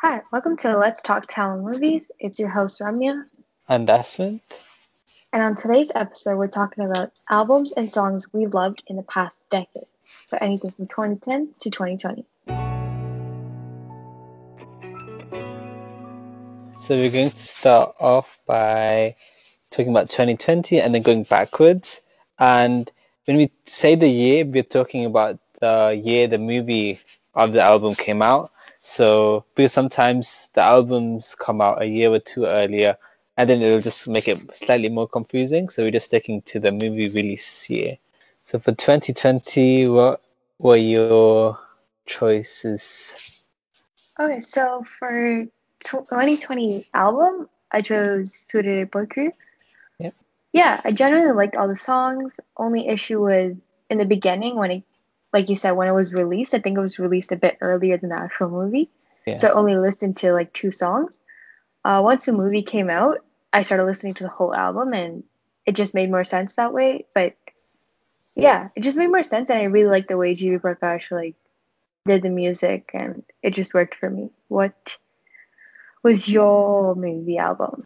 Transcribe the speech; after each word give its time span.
Hi, 0.00 0.22
welcome 0.32 0.56
to 0.58 0.76
Let's 0.76 1.02
Talk 1.02 1.26
Tamil 1.28 1.62
Movies. 1.62 2.10
It's 2.18 2.38
your 2.38 2.48
host 2.48 2.80
Ramya, 2.80 3.24
And 3.68 3.88
Aswin. 3.88 4.40
and 5.32 5.42
on 5.42 5.56
today's 5.56 5.90
episode, 5.94 6.36
we're 6.36 6.46
talking 6.48 6.84
about 6.84 7.12
albums 7.28 7.72
and 7.72 7.90
songs 7.90 8.32
we've 8.32 8.54
loved 8.54 8.82
in 8.86 8.96
the 8.96 9.02
past 9.02 9.42
decade. 9.50 9.86
So 10.26 10.38
anything 10.40 10.70
from 10.72 10.86
2010 10.86 11.54
to 11.60 11.70
2020. 11.70 12.24
So 16.80 16.94
we're 16.94 17.10
going 17.10 17.30
to 17.30 17.36
start 17.36 17.94
off 17.98 18.38
by 18.46 19.14
talking 19.70 19.90
about 19.90 20.08
2020 20.10 20.80
and 20.80 20.94
then 20.94 21.02
going 21.02 21.24
backwards. 21.24 22.00
And 22.38 22.90
when 23.26 23.36
we 23.36 23.50
say 23.66 23.94
the 23.96 24.08
year, 24.08 24.44
we're 24.44 24.62
talking 24.62 25.04
about 25.04 25.38
the 25.60 26.00
year 26.02 26.28
the 26.28 26.38
movie 26.38 27.00
of 27.34 27.52
the 27.52 27.60
album 27.60 27.94
came 27.96 28.22
out. 28.22 28.50
So 28.88 29.44
because 29.54 29.74
sometimes 29.74 30.50
the 30.54 30.62
albums 30.62 31.36
come 31.38 31.60
out 31.60 31.82
a 31.82 31.84
year 31.84 32.10
or 32.10 32.20
two 32.20 32.46
earlier, 32.46 32.96
and 33.36 33.48
then 33.48 33.60
it'll 33.60 33.82
just 33.82 34.08
make 34.08 34.26
it 34.26 34.38
slightly 34.56 34.88
more 34.88 35.06
confusing. 35.06 35.68
So 35.68 35.82
we're 35.82 35.90
just 35.90 36.06
sticking 36.06 36.40
to 36.42 36.58
the 36.58 36.72
movie 36.72 37.08
release 37.08 37.68
year. 37.68 37.98
So 38.44 38.58
for 38.58 38.72
2020, 38.72 39.88
what 39.88 40.22
were 40.58 40.76
your 40.76 41.58
choices? 42.06 43.46
Okay, 44.18 44.40
so 44.40 44.82
for 44.84 45.44
2020 45.84 46.86
album, 46.94 47.46
I 47.70 47.82
chose 47.82 48.46
Soorarai 48.50 48.88
Pottru. 48.88 49.32
Yep. 49.98 50.14
Yeah, 50.54 50.80
I 50.82 50.92
generally 50.92 51.32
liked 51.32 51.56
all 51.56 51.68
the 51.68 51.76
songs. 51.76 52.32
Only 52.56 52.88
issue 52.88 53.20
was 53.20 53.54
in 53.90 53.98
the 53.98 54.06
beginning 54.06 54.56
when 54.56 54.70
it, 54.70 54.82
like 55.32 55.48
you 55.48 55.56
said, 55.56 55.72
when 55.72 55.88
it 55.88 55.92
was 55.92 56.14
released. 56.14 56.54
I 56.54 56.58
think 56.60 56.76
it 56.76 56.80
was 56.80 56.98
released 56.98 57.32
a 57.32 57.36
bit 57.36 57.58
earlier 57.60 57.96
than 57.98 58.10
the 58.10 58.18
actual 58.18 58.48
movie, 58.50 58.90
Yeah. 59.26 59.36
so 59.36 59.48
I 59.48 59.52
only 59.52 59.76
listened 59.76 60.16
to 60.18 60.32
like 60.32 60.52
two 60.52 60.70
songs. 60.70 61.18
Uh, 61.84 62.00
once 62.04 62.26
the 62.26 62.32
movie 62.32 62.62
came 62.62 62.90
out, 62.90 63.24
I 63.52 63.62
started 63.62 63.84
listening 63.84 64.14
to 64.14 64.24
the 64.24 64.30
whole 64.30 64.54
album, 64.54 64.92
and 64.92 65.24
it 65.66 65.72
just 65.72 65.94
made 65.94 66.10
more 66.10 66.24
sense 66.24 66.56
that 66.56 66.72
way. 66.72 67.06
But 67.14 67.34
yeah, 68.34 68.68
it 68.74 68.80
just 68.80 68.96
made 68.98 69.08
more 69.08 69.22
sense, 69.22 69.50
and 69.50 69.58
I 69.58 69.64
really 69.64 69.90
liked 69.90 70.08
the 70.08 70.16
way 70.16 70.34
G.V. 70.34 70.58
Prakash 70.58 71.10
like 71.10 71.34
did 72.06 72.22
the 72.22 72.30
music, 72.30 72.90
and 72.94 73.22
it 73.42 73.50
just 73.54 73.74
worked 73.74 73.94
for 73.96 74.08
me. 74.08 74.30
What 74.48 74.96
was 76.02 76.28
your 76.28 76.94
movie 76.94 77.38
album? 77.38 77.84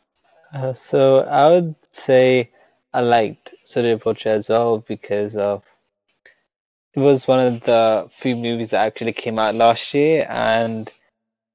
Uh, 0.52 0.72
so 0.72 1.20
I 1.20 1.48
would 1.50 1.74
say 1.92 2.50
I 2.92 3.00
liked 3.00 3.54
Surya 3.64 3.96
Pocha 3.98 4.26
as 4.26 4.48
well 4.48 4.78
because 4.78 5.34
of 5.36 5.64
was 7.00 7.28
one 7.28 7.40
of 7.40 7.60
the 7.62 8.06
few 8.10 8.36
movies 8.36 8.70
that 8.70 8.84
actually 8.86 9.12
came 9.12 9.38
out 9.38 9.54
last 9.54 9.94
year, 9.94 10.26
and 10.28 10.88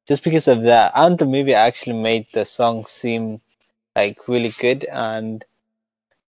just 0.08 0.24
because 0.24 0.48
of 0.48 0.64
that, 0.64 0.92
and 0.96 1.18
the 1.18 1.26
movie 1.26 1.54
actually 1.54 1.98
made 1.98 2.28
the 2.34 2.46
song 2.46 2.86
seem 2.86 3.42
like 3.96 4.28
really 4.28 4.52
good, 4.60 4.86
and 4.86 5.46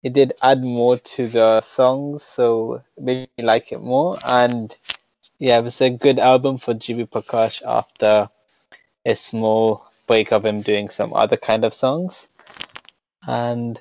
it 0.03 0.13
did 0.13 0.33
add 0.43 0.65
more 0.65 0.97
to 0.99 1.27
the 1.29 1.61
song, 1.61 2.19
so 2.19 2.83
made 2.99 3.29
me 3.39 3.45
like 3.45 3.73
it 3.73 3.83
more. 3.83 4.19
And 4.25 4.75
yeah, 5.39 5.59
it 5.59 5.65
was 5.65 5.81
a 5.81 5.91
good 5.91 6.19
album 6.19 6.59
for 6.59 6.75
GV 6.75 7.09
Prakash 7.09 7.63
after 7.67 8.29
a 9.07 9.15
small 9.17 9.87
break 10.07 10.33
of 10.33 10.45
him 10.45 10.61
doing 10.61 10.89
some 10.89 11.13
other 11.15 11.37
kind 11.37 11.65
of 11.65 11.75
songs 11.75 12.29
and 13.27 13.81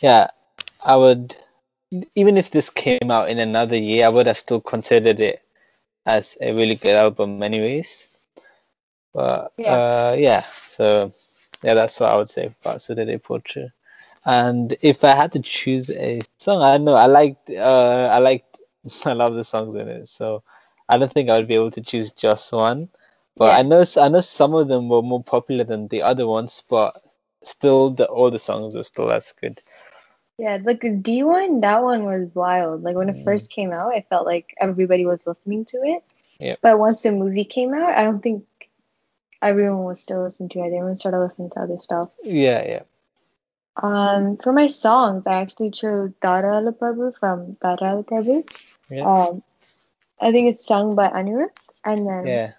yeah 0.00 0.28
i 0.84 0.96
would 0.96 1.36
even 2.14 2.36
if 2.36 2.50
this 2.50 2.70
came 2.70 3.10
out 3.10 3.28
in 3.28 3.38
another 3.38 3.76
year 3.76 4.06
i 4.06 4.08
would 4.08 4.26
have 4.26 4.38
still 4.38 4.60
considered 4.60 5.20
it 5.20 5.42
as 6.06 6.36
a 6.40 6.52
really 6.54 6.76
good 6.76 6.96
album 6.96 7.42
anyways 7.42 8.26
but 9.12 9.52
Yeah. 9.56 9.74
uh 9.74 10.16
yeah 10.18 10.40
so 10.40 11.12
yeah 11.62 11.74
that's 11.74 11.98
what 12.00 12.10
i 12.12 12.16
would 12.16 12.30
say 12.30 12.46
about 12.46 12.78
Soorarai 12.78 13.20
Pottru 13.22 13.70
and 14.24 14.76
if 14.82 15.04
i 15.04 15.14
had 15.14 15.32
to 15.32 15.40
choose 15.40 15.90
a 15.90 16.20
song 16.38 16.62
i 16.62 16.78
know 16.78 16.94
i 16.94 17.06
liked 17.06 17.50
uh 17.50 18.08
i 18.12 18.18
liked 18.18 18.60
i 19.06 19.12
love 19.12 19.34
the 19.34 19.44
songs 19.44 19.74
in 19.76 19.88
it 19.88 20.08
so 20.08 20.42
i 20.88 20.98
don't 20.98 21.12
think 21.12 21.30
i 21.30 21.36
would 21.36 21.48
be 21.48 21.54
able 21.54 21.70
to 21.72 21.80
choose 21.80 22.12
just 22.12 22.52
one 22.52 22.88
but 23.36 23.50
Yeah. 23.50 23.58
i 23.58 23.62
know 23.62 23.84
i 23.98 24.08
know 24.08 24.20
some 24.20 24.54
of 24.54 24.68
them 24.68 24.88
were 24.88 25.02
more 25.02 25.22
popular 25.22 25.64
than 25.64 25.88
the 25.88 26.02
other 26.02 26.26
ones 26.26 26.62
but 26.68 26.96
still 27.42 27.90
the 27.90 28.06
all 28.06 28.30
the 28.30 28.38
songs 28.38 28.76
are 28.76 28.82
still 28.84 29.10
as 29.12 29.32
good 29.40 29.58
Yeah, 30.40 30.56
like 30.64 30.80
the 30.80 30.90
D 30.90 31.22
one, 31.22 31.60
that 31.60 31.82
one 31.82 32.04
was 32.04 32.34
wild. 32.34 32.82
Like 32.82 32.96
when 32.96 33.10
it 33.10 33.16
Mm. 33.16 33.24
first 33.24 33.50
came 33.50 33.72
out, 33.72 33.92
I 33.94 34.00
felt 34.08 34.24
like 34.24 34.54
everybody 34.58 35.04
was 35.04 35.26
listening 35.26 35.66
to 35.66 35.78
it. 35.84 36.02
Yep. 36.40 36.58
But 36.62 36.78
once 36.78 37.02
the 37.02 37.12
movie 37.12 37.44
came 37.44 37.74
out, 37.74 37.92
I 37.98 38.02
don't 38.04 38.22
think 38.22 38.44
everyone 39.42 39.84
was 39.84 40.00
still 40.00 40.22
listening 40.22 40.48
to 40.50 40.60
it. 40.60 40.66
Everyone 40.66 40.96
started 40.96 41.20
listening 41.20 41.50
to 41.50 41.60
other 41.60 41.78
stuff. 41.78 42.14
yeah 42.24 42.60
yeah 42.72 42.82
Um, 43.76 44.36
for 44.38 44.52
my 44.52 44.66
songs, 44.66 45.26
I 45.26 45.34
actually 45.40 45.70
chose 45.70 46.12
Dharala 46.20 46.72
Prabhu 46.76 47.16
from 47.16 47.56
Dharala 47.62 48.04
Prabhu. 48.04 48.36
Yeah. 48.90 49.04
Um, 49.10 49.42
I 50.20 50.32
think 50.32 50.50
it's 50.50 50.66
sung 50.66 50.94
by 50.94 51.08
Anirudh, 51.08 51.54
and 51.84 52.06
then 52.08 52.26
yeah 52.26 52.52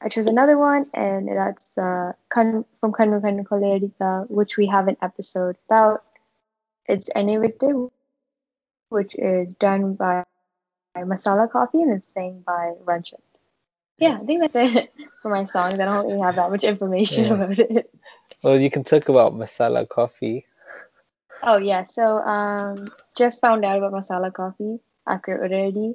I 0.00 0.08
chose 0.08 0.26
another 0.26 0.56
one, 0.58 0.86
and 0.94 1.28
that's 1.28 1.76
uh, 1.76 2.12
Kan- 2.32 2.64
from 2.80 2.92
Kanu 2.92 3.20
Kanu 3.20 3.44
Kolerika, 3.44 4.28
which 4.30 4.56
we 4.56 4.66
have 4.66 4.88
an 4.88 4.96
episode 5.02 5.56
about. 5.68 6.04
It's 6.88 7.08
Enivite, 7.14 7.90
which 8.88 9.14
is 9.16 9.54
done 9.54 9.94
by, 9.94 10.24
by 10.94 11.02
Masala 11.02 11.50
Coffee 11.50 11.82
and 11.82 11.94
it's 11.94 12.12
sang 12.12 12.42
by 12.46 12.72
Ranchit. 12.84 13.20
Yeah, 13.98 14.18
I 14.20 14.24
think 14.24 14.40
that's 14.40 14.56
it 14.56 14.92
for 15.22 15.30
my 15.30 15.44
songs. 15.44 15.78
I 15.80 15.84
don't 15.84 16.06
really 16.06 16.20
have 16.22 16.36
that 16.36 16.50
much 16.50 16.64
information 16.64 17.24
Yeah. 17.24 17.34
about 17.34 17.58
it. 17.58 17.90
well 18.42 18.58
you 18.58 18.70
can 18.70 18.84
talk 18.84 19.08
about 19.08 19.34
masala 19.34 19.88
coffee 19.88 20.46
Oh 21.42 21.58
yeah, 21.58 21.84
so 21.84 22.18
um, 22.18 22.88
just 23.16 23.40
found 23.40 23.64
out 23.64 23.78
about 23.78 23.92
Masala 23.92 24.32
Coffee 24.32 24.80
after 25.06 25.40
already. 25.40 25.94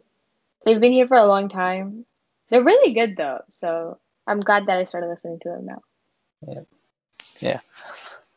They've 0.65 0.79
been 0.79 0.93
here 0.93 1.07
for 1.07 1.17
a 1.17 1.25
long 1.25 1.49
time. 1.49 2.05
They're 2.49 2.63
really 2.63 2.93
good 2.93 3.17
though, 3.17 3.41
so 3.49 3.99
I'm 4.25 4.39
glad 4.39 4.67
that 4.67 4.77
I 4.77 4.85
started 4.85 5.07
listening 5.09 5.39
to 5.41 5.49
them 5.49 5.65
now. 5.65 5.81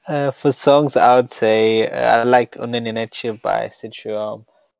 Uh, 0.08 0.30
for 0.30 0.52
songs, 0.52 0.96
I 0.96 1.16
would 1.16 1.32
say 1.32 1.88
uh, 1.88 2.20
I 2.20 2.22
liked 2.22 2.56
Unenineche 2.56 3.42
by 3.42 3.68
Sid 3.68 3.96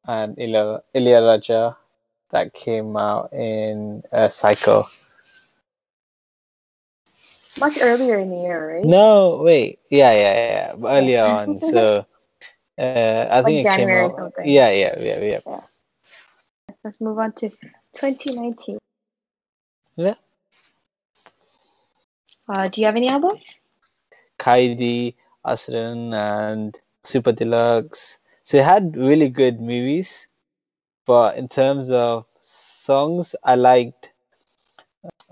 and 0.07 0.39
Ilya, 0.39 0.83
Ilayaraja 0.95 1.77
that 2.31 2.55
came 2.55 2.97
out 2.97 3.33
in 3.33 4.05
uh, 4.13 4.29
Psycho. 4.29 4.85
Much 7.59 7.79
earlier 7.83 8.19
in 8.19 8.31
the 8.31 8.37
year, 8.37 8.77
right? 8.77 8.85
No, 8.85 9.41
wait. 9.43 9.81
Yeah, 9.91 10.13
yeah, 10.13 10.35
yeah. 10.35 10.77
yeah. 10.79 10.89
Earlier 10.89 11.25
on. 11.25 11.61
So 11.61 12.07
uh, 12.79 13.27
I 13.31 13.43
think 13.43 13.67
it 13.67 13.71
came 13.71 13.79
January 13.79 14.05
out. 14.05 14.17
something. 14.17 14.47
Yeah, 14.47 14.71
yeah, 14.71 14.95
yeah, 15.01 15.41
yeah. 15.47 15.61
Let's 16.85 17.01
move 17.01 17.19
on 17.19 17.33
to 17.33 17.49
2019. 17.49 18.79
Yeah. 19.97 20.15
Uh, 22.49 22.69
do 22.69 22.81
you 22.81 22.87
have 22.87 22.95
any 22.97 23.09
albums? 23.09 23.59
Kaidi, 24.47 25.15
Asuran, 25.45 26.15
and 26.15 26.79
Super 27.03 27.33
Deluxe. 27.33 28.19
So 28.45 28.59
it 28.59 28.65
had 28.65 28.97
really 28.97 29.29
good 29.29 29.61
movies, 29.61 30.29
but 31.05 31.37
in 31.37 31.49
terms 31.49 31.91
of 31.91 32.27
songs, 32.39 33.35
I 33.43 33.57
liked 33.57 34.13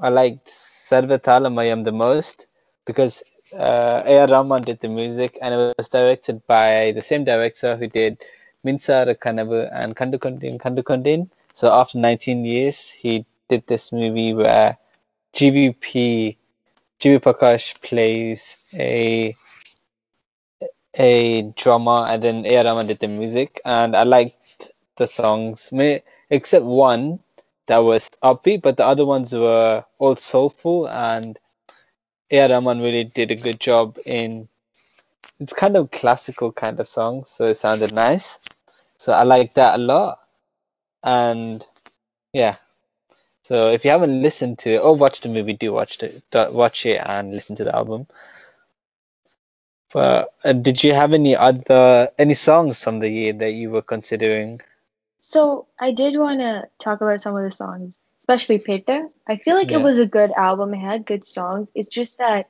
I 0.01 0.09
liked 0.09 0.47
Sarvam 0.49 1.21
Thaala 1.21 1.51
Mayam 1.59 1.85
the 1.85 1.93
most 1.93 2.49
because 2.87 3.23
uh, 3.57 4.03
A.R. 4.05 4.27
Rahman 4.27 4.63
did 4.63 4.81
the 4.81 4.89
music 4.89 5.39
and 5.41 5.55
it 5.55 5.75
was 5.79 5.89
directed 5.89 6.45
by 6.49 6.93
the 6.93 7.01
same 7.01 7.23
director 7.25 7.77
who 7.77 7.87
did 7.87 8.19
Minsara 8.67 9.15
Kanavu 9.15 9.71
and 9.73 9.95
Kandukondain. 9.95 11.31
So 11.55 11.73
after 11.73 11.99
19 11.99 12.45
years, 12.45 12.91
he 12.91 13.25
did 13.49 13.67
this 13.69 13.93
movie 13.93 14.35
where 14.35 14.77
GVP 15.35 16.37
G.V. 17.05 17.19
Prakash 17.19 17.79
plays 17.83 18.57
a 18.73 19.35
a 20.95 21.43
drummer 21.55 22.07
and 22.09 22.23
then 22.23 22.47
A.R. 22.47 22.65
Rahman 22.65 22.87
did 22.87 23.01
the 23.01 23.09
music 23.09 23.61
and 23.67 23.95
I 23.95 24.05
liked 24.05 24.73
the 24.97 25.07
songs 25.07 25.71
except 26.31 26.65
one 26.65 27.19
that 27.67 27.81
was 27.81 28.09
upbeat 28.23 28.63
but 28.63 28.79
the 28.79 28.87
other 28.87 29.05
ones 29.05 29.35
were 29.35 29.85
all 29.99 30.17
soulful 30.17 30.89
and 30.89 31.39
A.R. 32.31 32.49
Rahman 32.49 32.81
really 32.81 33.05
did 33.05 33.31
a 33.31 33.37
good 33.37 33.61
job 33.61 33.99
in 34.07 34.49
it's 35.41 35.53
kind 35.53 35.77
of 35.77 35.91
classical 35.91 36.53
kind 36.53 36.81
of 36.81 36.89
song 36.89 37.27
so 37.27 37.49
it 37.49 37.59
sounded 37.59 37.93
nice 37.93 38.41
so 38.97 39.13
I 39.13 39.25
like 39.25 39.53
that 39.53 39.79
a 39.79 39.83
lot 39.83 40.21
and 41.03 41.67
yeah 42.33 42.57
so 43.45 43.71
if 43.71 43.85
you 43.85 43.91
haven't 43.91 44.23
listened 44.23 44.59
to 44.59 44.75
it 44.75 44.81
or 44.81 44.97
watched 44.97 45.23
the 45.23 45.29
movie 45.29 45.53
do 45.55 45.73
watch 45.73 46.03
it 46.03 46.25
watch 46.53 46.87
it 46.87 47.01
and 47.05 47.33
listen 47.33 47.57
to 47.57 47.65
the 47.65 47.75
album 47.75 48.07
but 49.93 50.33
uh, 50.45 50.53
did 50.53 50.83
you 50.83 50.93
have 50.93 51.13
any 51.13 51.37
other 51.37 52.11
any 52.19 52.35
songs 52.35 52.83
from 52.83 52.99
the 52.99 53.09
year 53.09 53.33
that 53.33 53.53
you 53.53 53.71
were 53.71 53.83
considering? 53.83 54.61
So 55.21 55.69
I 55.79 55.93
did 55.93 56.19
want 56.19 56.41
to 56.41 56.69
talk 56.81 57.01
about 57.01 57.23
some 57.23 57.37
of 57.37 57.45
the 57.45 57.53
songs 57.53 58.01
especially 58.25 58.59
Petta. 58.59 59.11
I 59.29 59.37
feel 59.37 59.55
like 59.55 59.71
Yeah. 59.71 59.79
it 59.79 59.83
was 59.83 59.99
a 59.99 60.07
good 60.07 60.33
album. 60.33 60.73
It 60.75 60.79
had 60.79 61.05
good 61.07 61.27
songs. 61.27 61.71
It's 61.75 61.89
just 61.89 62.19
that 62.19 62.49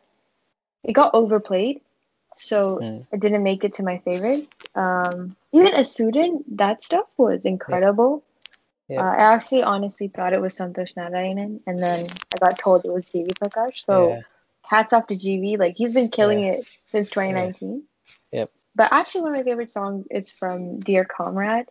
it 0.85 0.93
got 0.93 1.15
overplayed, 1.15 1.81
so 2.37 2.79
Mm. 2.79 3.07
it 3.13 3.21
didn't 3.21 3.43
make 3.43 3.65
it 3.65 3.75
to 3.75 3.83
my 3.83 3.99
favorite. 3.99 4.47
Um, 4.75 5.37
even 5.53 5.75
a 5.75 5.85
student, 5.85 6.57
that 6.59 6.83
stuff 6.83 7.07
was 7.17 7.45
incredible. 7.45 8.23
Yeah. 8.23 8.34
Uh, 8.91 8.95
I 9.01 9.35
actually 9.35 9.63
honestly 9.63 10.09
thought 10.09 10.33
it 10.35 10.41
was 10.41 10.57
Santosh 10.57 10.95
Narayanan, 10.95 11.61
and 11.67 11.79
then 11.79 12.07
I 12.35 12.39
got 12.39 12.59
told 12.59 12.85
it 12.85 12.93
was 12.93 13.07
GV 13.07 13.33
Prakash. 13.33 13.79
So 13.79 14.09
yeah. 14.11 14.21
hats 14.67 14.93
off 14.93 15.07
to 15.09 15.17
GV. 15.17 15.57
Like 15.59 15.75
he's 15.77 15.95
been 15.95 16.09
killing 16.09 16.45
it 16.45 16.65
since 16.85 17.11
2019. 17.11 17.83
Yep. 18.33 18.51
But 18.77 18.93
actually, 18.93 19.23
one 19.23 19.33
of 19.33 19.39
my 19.39 19.45
favorite 19.45 19.71
songs 19.71 20.07
is 20.11 20.33
from 20.33 20.79
Dear 20.81 21.05
Comrade. 21.05 21.67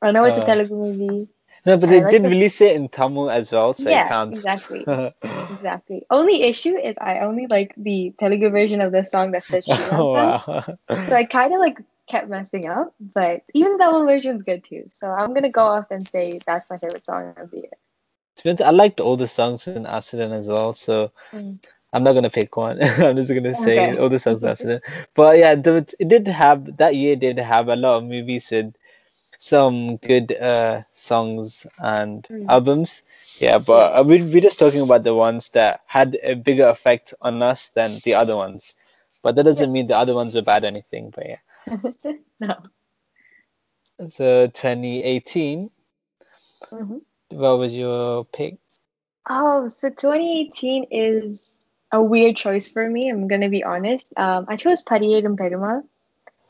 I 0.00 0.12
know 0.12 0.24
it's 0.24 0.38
a 0.38 0.42
Uh, 0.42 0.46
Telugu 0.46 0.74
movie. 0.74 1.28
No, 1.64 1.76
but 1.76 1.88
they 1.90 2.00
like 2.00 2.10
did 2.10 2.22
the- 2.24 2.28
release 2.28 2.60
it 2.60 2.74
in 2.76 2.88
Tamil 2.88 3.30
as 3.30 3.52
well, 3.52 3.74
so 3.74 3.88
Yeah, 3.88 4.06
it 4.06 4.08
counts. 4.08 4.38
exactly. 4.38 4.84
Exactly. 5.54 6.06
Only 6.10 6.42
issue 6.42 6.76
is 6.76 6.94
I 7.00 7.20
only 7.20 7.46
like 7.46 7.74
the 7.76 8.12
Telugu 8.18 8.48
version 8.50 8.80
of 8.80 8.90
the 8.92 9.04
song 9.04 9.32
that 9.32 9.44
says 9.44 9.64
Sri 9.70 9.76
oh 9.92 10.12
wow. 10.14 10.38
So 11.08 11.14
I 11.14 11.24
kind 11.24 11.52
of 11.54 11.60
like 11.60 11.78
kept 12.08 12.28
messing 12.28 12.66
up, 12.66 12.94
but 13.00 13.42
even 13.54 13.76
that 13.78 13.92
one 13.92 14.06
version's 14.06 14.42
good 14.42 14.64
too. 14.64 14.84
So 14.90 15.08
I'm 15.10 15.34
gonna 15.34 15.50
go 15.50 15.66
off 15.66 15.90
and 15.90 16.06
say 16.08 16.42
that's 16.46 16.70
my 16.70 16.78
favorite 16.78 17.06
song 17.06 17.28
of 17.28 17.40
the 17.50 17.50
year. 17.58 17.70
To 18.36 18.44
be 18.44 18.50
honest, 18.50 18.62
I 18.62 18.70
liked 18.70 19.00
all 19.00 19.16
the 19.16 19.28
songs 19.28 19.66
in 19.68 19.78
Accident 19.80 20.26
as 20.26 20.40
well, 20.48 20.66
so 20.66 21.10
Mm. 21.32 21.58
I'm 21.86 21.98
not 21.98 22.12
gonna 22.12 22.28
pick 22.30 22.56
one. 22.56 22.78
I'm 23.00 23.16
just 23.16 23.32
gonna 23.32 23.54
say 23.54 23.86
Okay. 23.86 23.96
all 23.96 24.08
the 24.08 24.18
songs 24.18 24.40
in 24.42 24.48
Accident. 24.48 24.82
But 25.14 25.38
yeah, 25.38 25.54
the, 25.54 25.86
it 25.98 26.08
did 26.08 26.26
have 26.28 26.76
that 26.78 26.94
year 26.96 27.16
did 27.16 27.38
have 27.38 27.68
a 27.68 27.76
lot 27.76 27.98
of 27.98 28.04
movies 28.04 28.50
with 28.50 28.74
some 29.38 29.96
good 29.98 30.32
uh 30.38 30.82
songs 30.92 31.66
and 31.78 32.28
Mm. 32.30 32.48
albums. 32.48 33.02
Yeah, 33.38 33.58
but 33.58 33.98
uh, 33.98 34.02
we 34.04 34.22
we're 34.22 34.40
just 34.48 34.58
talking 34.58 34.80
about 34.82 35.04
the 35.04 35.14
ones 35.14 35.50
that 35.50 35.80
had 35.86 36.18
a 36.22 36.34
bigger 36.34 36.68
effect 36.68 37.14
on 37.22 37.42
us 37.42 37.68
than 37.70 37.98
the 38.04 38.14
other 38.14 38.36
ones. 38.36 38.74
But 39.22 39.36
that 39.36 39.44
doesn't 39.44 39.72
mean 39.72 39.86
the 39.86 39.96
other 39.96 40.14
ones 40.14 40.36
are 40.36 40.42
bad 40.42 40.64
or 40.64 40.68
anything. 40.68 41.10
But 41.14 41.26
yeah. 41.28 41.38
no. 42.40 42.56
So 44.08 44.46
2018, 44.48 45.70
hmm 46.70 46.98
what 47.30 47.58
was 47.58 47.74
your 47.74 48.24
pick? 48.26 48.58
Oh, 49.28 49.68
so 49.68 49.88
2018 49.88 50.86
is 50.90 51.56
a 51.92 52.02
weird 52.02 52.36
choice 52.36 52.70
for 52.70 52.88
me. 52.88 53.08
I'm 53.08 53.28
gonna 53.28 53.48
be 53.48 53.64
honest. 53.64 54.12
Um, 54.16 54.46
I 54.48 54.56
chose 54.56 54.84
Pariyerum 54.84 55.36
Perumal. 55.36 55.84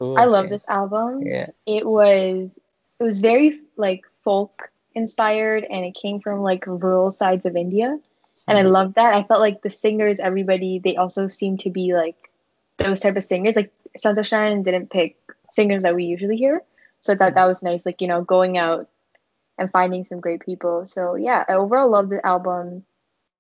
Ooh, 0.03 0.15
I 0.15 0.25
love 0.25 0.47
okay. 0.47 0.55
this 0.55 0.67
album. 0.69 1.23
Yeah. 1.23 1.51
It 1.67 1.87
was 1.87 2.51
it 2.99 3.05
was 3.05 3.21
very 3.21 3.61
like 3.77 4.05
folk 4.25 4.71
inspired, 4.95 5.65
and 5.65 5.85
it 5.85 5.95
came 5.95 6.21
from 6.21 6.41
like 6.41 6.67
rural 6.67 7.11
sides 7.11 7.45
of 7.47 7.57
India, 7.57 7.99
and 8.49 8.59
I 8.59 8.63
Mhm. 8.63 8.71
love 8.71 8.95
that. 8.95 9.15
I 9.15 9.23
felt 9.25 9.41
like 9.41 9.63
the 9.63 9.71
singers, 9.71 10.19
everybody, 10.21 10.79
they 10.79 10.97
also 10.97 11.29
seemed 11.29 11.61
to 11.61 11.71
be 11.71 11.95
like 11.95 12.17
those 12.79 13.01
type 13.01 13.17
of 13.17 13.23
singers. 13.25 13.57
Like 13.57 13.73
Santosh 13.99 14.65
didn't 14.65 14.91
pick 14.91 15.17
singers 15.51 15.83
that 15.83 15.95
we 15.95 16.05
usually 16.05 16.37
hear, 16.37 16.63
so 17.01 17.13
I 17.13 17.17
thought 17.17 17.35
that 17.35 17.47
was 17.47 17.63
nice. 17.63 17.85
Like 17.87 18.01
you 18.01 18.09
know, 18.09 18.23
going 18.23 18.59
out 18.59 18.89
and 19.59 19.71
finding 19.71 20.05
some 20.05 20.21
great 20.21 20.41
people. 20.41 20.87
So 20.87 21.15
yeah, 21.15 21.45
I 21.49 21.55
overall 21.55 21.91
love 21.91 22.09
the 22.09 22.25
album. 22.25 22.85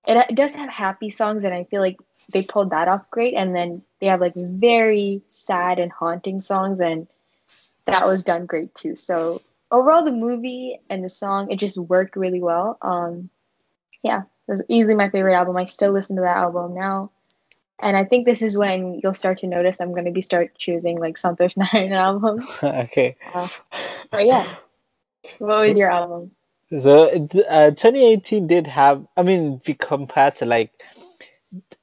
It, 0.07 0.17
it 0.31 0.35
does 0.35 0.55
have 0.55 0.71
happy 0.71 1.11
songs, 1.11 1.45
and 1.45 1.55
I 1.55 1.65
feel 1.65 1.81
like 1.81 1.99
they 2.33 2.43
pulled 2.43 2.71
that 2.71 2.89
off 2.89 3.11
great. 3.11 3.35
And 3.35 3.57
then 3.57 3.83
they 4.01 4.07
have 4.07 4.21
like 4.21 4.35
very 4.35 5.23
sad 5.31 5.79
and 5.79 5.93
haunting 5.93 6.41
songs, 6.41 6.81
and 6.81 7.07
that 7.87 8.07
was 8.07 8.25
done 8.25 8.47
great 8.47 8.75
too. 8.75 8.97
So 8.97 9.41
overall, 9.71 10.05
the 10.05 10.13
movie 10.13 10.81
and 10.91 11.05
the 11.05 11.09
song 11.09 11.51
it 11.51 11.59
just 11.59 11.79
worked 11.79 12.17
really 12.17 12.41
well. 12.41 12.79
Um, 12.83 13.31
yeah, 14.03 14.23
it 14.23 14.51
was 14.51 14.65
easily 14.69 14.95
my 14.95 15.11
favorite 15.11 15.35
album. 15.35 15.57
I 15.57 15.65
still 15.67 15.93
listen 15.93 16.17
to 16.17 16.23
that 16.23 16.37
album 16.37 16.75
now. 16.75 17.11
And 17.83 17.97
I 17.97 18.05
think 18.05 18.27
this 18.27 18.43
is 18.43 18.59
when 18.59 19.01
you'll 19.03 19.15
start 19.15 19.39
to 19.39 19.49
notice 19.49 19.81
I'm 19.81 19.93
going 19.93 20.07
to 20.07 20.13
be 20.13 20.23
start 20.23 20.57
choosing 20.57 21.01
like 21.01 21.17
Santosh 21.17 21.57
Narayan 21.59 21.93
albums. 21.93 22.63
okay. 22.65 23.17
Uh, 23.35 23.49
But 24.11 24.27
yeah, 24.27 24.47
what 25.39 25.65
was 25.67 25.77
your 25.77 25.91
album? 25.91 26.33
So 26.81 27.09
uh, 27.49 27.71
2018 27.73 28.47
did 28.49 28.67
have. 28.67 29.07
I 29.17 29.23
mean, 29.23 29.55
if 29.63 29.69
you 29.69 29.75
compare 29.77 30.31
to 30.33 30.45
like, 30.47 30.73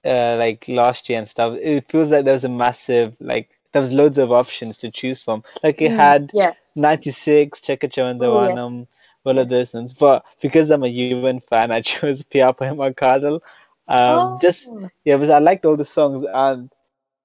uh, 0.06 0.36
like 0.38 0.68
last 0.68 1.10
year 1.10 1.20
and 1.20 1.28
stuff, 1.28 1.58
it 1.62 1.90
feels 1.90 2.12
like 2.12 2.26
there 2.26 2.34
was 2.34 2.44
a 2.46 2.50
massive 2.50 3.16
like 3.20 3.50
there 3.72 3.82
was 3.82 3.92
loads 3.94 4.18
of 4.18 4.32
options 4.32 4.78
to 4.80 4.92
choose 4.92 5.24
from. 5.24 5.44
Like 5.64 5.82
it 5.82 5.92
Mm, 5.92 5.94
had 5.94 6.34
yeah, 6.34 6.54
96, 6.76 7.60
Chekacho 7.62 8.10
and 8.10 8.22
the 8.22 8.28
Oh, 8.28 8.42
yes. 8.42 8.62
Vanam, 8.64 8.88
all 9.26 9.38
of 9.40 9.50
those 9.50 9.74
ones. 9.74 9.94
But 9.94 10.26
because 10.42 10.72
I'm 10.72 10.84
a 10.84 10.88
Yuvan 10.88 11.36
fan, 11.38 11.66
I 11.66 11.76
chose 11.82 12.18
Pyaar 12.18 12.50
Prema 12.52 12.86
Kaadhal. 12.92 13.42
Um, 13.90 14.40
just 14.40 14.68
Oh. 14.70 14.90
yeah, 15.04 15.18
because 15.18 15.30
I 15.32 15.40
liked 15.40 15.66
all 15.66 15.76
the 15.76 15.86
songs 15.86 16.24
and 16.24 16.72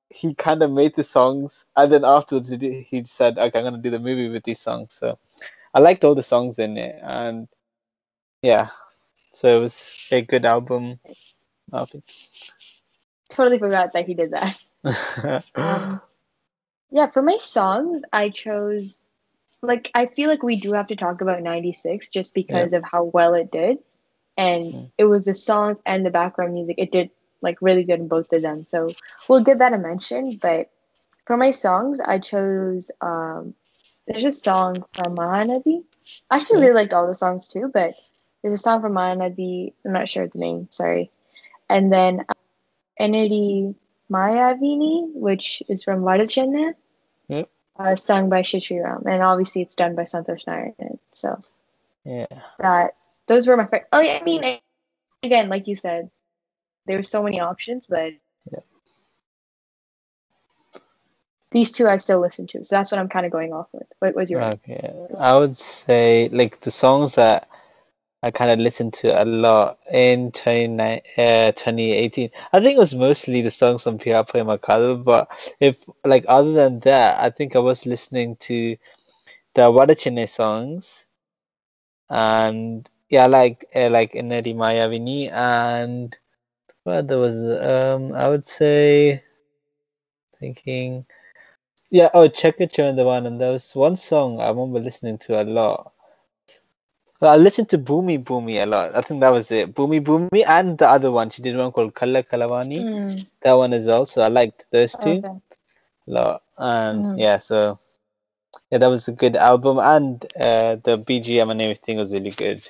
he 0.09 0.35
kind 0.35 0.63
of 0.63 0.71
made 0.71 0.95
the 0.97 1.05
songs 1.05 1.67
and 1.77 1.93
then 1.93 2.05
afterwards 2.05 2.51
he, 2.51 3.05
said, 3.05 3.39
okay, 3.39 3.59
I'm 3.59 3.65
gonna 3.65 3.79
do 3.79 3.91
the 3.91 3.99
movie 3.99 4.29
with 4.29 4.45
these 4.45 4.61
songs. 4.61 4.95
So 4.95 5.19
I 5.75 5.81
liked 5.81 6.05
all 6.05 6.15
the 6.15 6.23
songs 6.23 6.59
in 6.59 6.77
it 6.79 6.99
and 7.03 7.49
yeah, 8.43 8.69
so 9.33 9.59
it 9.59 9.61
was 9.61 10.09
a 10.11 10.23
good 10.23 10.45
album. 10.45 11.01
I 11.73 11.85
think. 11.85 12.05
totally 13.31 13.59
forgot 13.59 13.93
that 13.93 14.07
he 14.07 14.15
did 14.15 14.33
that. 14.33 15.45
Um, 15.57 16.01
yeah, 16.91 17.11
for 17.11 17.23
my 17.23 17.39
songs, 17.39 18.03
I 18.13 18.31
chose 18.31 19.01
like 19.63 19.91
I 19.95 20.07
feel 20.07 20.29
like 20.29 20.43
we 20.43 20.57
do 20.57 20.73
have 20.75 20.89
to 20.89 20.97
talk 20.97 21.21
about 21.21 21.43
96 21.43 22.09
just 22.11 22.35
because 22.35 22.73
of 22.73 22.85
how 22.85 23.05
well 23.05 23.35
it 23.35 23.51
did. 23.51 23.79
And 24.37 24.65
Mm. 24.73 24.91
it 24.99 25.05
was 25.05 25.25
the 25.27 25.35
songs 25.35 25.79
and 25.87 26.05
the 26.05 26.11
background 26.11 26.55
music. 26.55 26.77
It 26.79 26.91
did 26.93 27.11
like 27.41 27.59
really 27.61 27.85
good 27.85 28.01
in 28.01 28.09
both 28.09 28.33
of 28.33 28.43
them. 28.43 28.65
So 28.69 28.89
we'll 29.29 29.45
give 29.45 29.59
that 29.59 29.73
a 29.73 29.79
mention. 29.79 30.37
But 30.41 30.71
for 31.27 31.37
my 31.37 31.51
songs, 31.53 32.01
I 32.01 32.19
chose 32.19 32.91
um 33.01 33.55
there's 34.07 34.25
a 34.25 34.33
song 34.33 34.85
from 34.93 35.17
Mahanadi. 35.17 35.85
I 36.31 36.37
actually 36.37 36.59
Yeah. 36.61 36.67
really 36.67 36.81
liked 36.83 36.93
all 36.93 37.07
the 37.07 37.15
songs 37.15 37.49
too, 37.49 37.71
but 37.73 37.95
there's 38.43 38.61
a 38.61 38.63
song 38.63 38.81
from 38.83 38.93
Mahanadi. 38.95 39.73
I'm 39.85 39.93
not 39.93 40.09
sure 40.09 40.27
the 40.27 40.39
name, 40.39 40.69
sorry. 40.71 41.11
And 41.69 41.91
then 41.93 42.25
uh, 42.29 42.35
Enedi 43.01 43.75
Mayavini, 44.11 45.13
which 45.15 45.63
is 45.69 45.83
from 45.85 46.03
Vada 46.03 46.27
Chennai, 46.27 46.75
Yep. 47.29 47.49
uh, 47.79 47.97
sung 47.97 48.29
by 48.29 48.43
Sid 48.43 48.63
Sriram. 48.63 49.07
And 49.07 49.23
obviously 49.23 49.63
it's 49.63 49.75
done 49.75 49.95
by 49.95 50.03
Santosh 50.05 50.47
Narayan. 50.47 50.99
So 51.13 51.43
yeah. 52.05 52.27
that 52.59 52.95
those 53.29 53.47
were 53.47 53.57
my 53.57 53.65
favorite. 53.65 53.89
Oh, 53.93 54.01
yeah, 54.01 54.19
I 54.21 54.25
mean, 54.25 54.45
I- 54.45 54.63
again, 55.23 55.49
like 55.49 55.67
you 55.69 55.75
said, 55.77 56.11
there 56.87 56.97
were 56.99 57.03
so 57.03 57.23
many 57.23 57.41
options, 57.41 57.87
but 57.87 58.13
Yeah. 58.53 58.61
these 61.53 61.73
two 61.73 61.89
I 61.89 61.99
still 61.99 62.21
listen 62.21 62.47
to. 62.49 62.65
So 62.65 62.77
that's 62.77 62.93
what 62.93 63.01
I'm 63.01 63.09
kind 63.09 63.27
of 63.27 63.33
going 63.33 63.53
off 63.53 63.69
with. 63.73 63.87
What 64.01 64.15
was 64.15 64.31
your 64.31 64.43
Okay, 64.43 64.95
I 65.19 65.37
would 65.39 65.57
say 65.57 66.29
like 66.33 66.61
the 66.61 66.71
songs 66.71 67.13
that 67.13 67.49
I 68.23 68.31
kind 68.31 68.51
of 68.51 68.59
listened 68.59 68.95
to 68.95 69.23
a 69.23 69.25
lot 69.25 69.79
in 69.93 70.33
29, 70.33 71.01
uh, 71.19 71.53
2018. 71.53 72.31
I 72.53 72.61
think 72.61 72.77
it 72.77 72.81
was 72.81 72.95
mostly 72.95 73.43
the 73.43 73.51
songs 73.51 73.85
from 73.85 73.99
Pyaar 73.99 74.29
Prema 74.29 74.59
Kaadhal, 74.59 75.05
but 75.05 75.31
if 75.61 75.89
like 76.05 76.25
other 76.29 76.53
than 76.53 76.81
that, 76.81 77.21
I 77.23 77.31
think 77.31 77.57
I 77.57 77.61
was 77.61 77.87
listening 77.87 78.37
to 78.37 78.77
the 79.55 79.71
Vada 79.71 79.95
Chennai 79.95 80.29
songs, 80.29 81.07
and 82.11 82.89
yeah, 83.09 83.27
like 83.27 83.65
uh, 83.75 83.89
like 83.91 84.13
Ennadi 84.13 84.55
Maayavi 84.55 85.01
Nee 85.01 85.29
and 85.31 86.17
what 86.85 87.09
there 87.09 87.19
was 87.19 87.37
um 87.61 88.13
I 88.15 88.29
would 88.29 88.47
say 88.47 89.23
thinking 90.39 91.05
yeah 91.91 92.09
oh 92.15 92.29
Chekacho 92.29 92.89
and 92.89 92.99
the 92.99 93.05
one 93.05 93.27
and 93.27 93.41
there 93.41 93.53
was 93.53 93.75
one 93.75 93.97
song 93.97 94.41
I 94.41 94.49
remember 94.49 94.81
listening 94.81 95.19
to 95.19 95.41
a 95.41 95.45
lot. 95.45 95.93
Well, 97.21 97.33
I 97.33 97.37
listened 97.37 97.69
to 97.71 97.79
Boomy 97.79 98.23
Boomy 98.23 98.63
a 98.63 98.67
lot. 98.67 98.95
I 98.95 99.01
think 99.03 99.21
that 99.21 99.31
was 99.33 99.51
it. 99.51 99.75
Boomy 99.75 100.01
Boomy 100.03 100.39
and 100.39 100.69
the 100.69 100.79
other 100.89 101.03
one. 101.03 101.21
She 101.21 101.33
did 101.33 101.47
one 101.49 101.63
called 101.63 101.85
Kalla 101.87 102.15
Kalavani. 102.17 102.87
Mm, 102.87 103.27
That 103.41 103.53
one 103.55 103.73
as 103.73 103.87
well. 103.87 104.05
So 104.07 104.23
I 104.23 104.29
liked 104.29 104.67
those 104.71 104.97
two 104.97 105.17
okay. 105.17 105.41
a 106.09 106.11
lot. 106.11 106.43
And 106.59 107.07
Mhm. 107.07 107.15
yeah, 107.15 107.39
so 107.39 107.79
yeah, 108.71 108.79
that 108.79 108.89
was 108.89 109.09
a 109.09 109.13
good 109.13 109.37
album. 109.37 109.79
And 109.79 110.25
uh, 110.39 110.77
the 110.77 110.97
BGM 110.99 111.51
and 111.51 111.61
everything 111.63 111.97
was 111.99 112.13
really 112.13 112.31
good, 112.31 112.67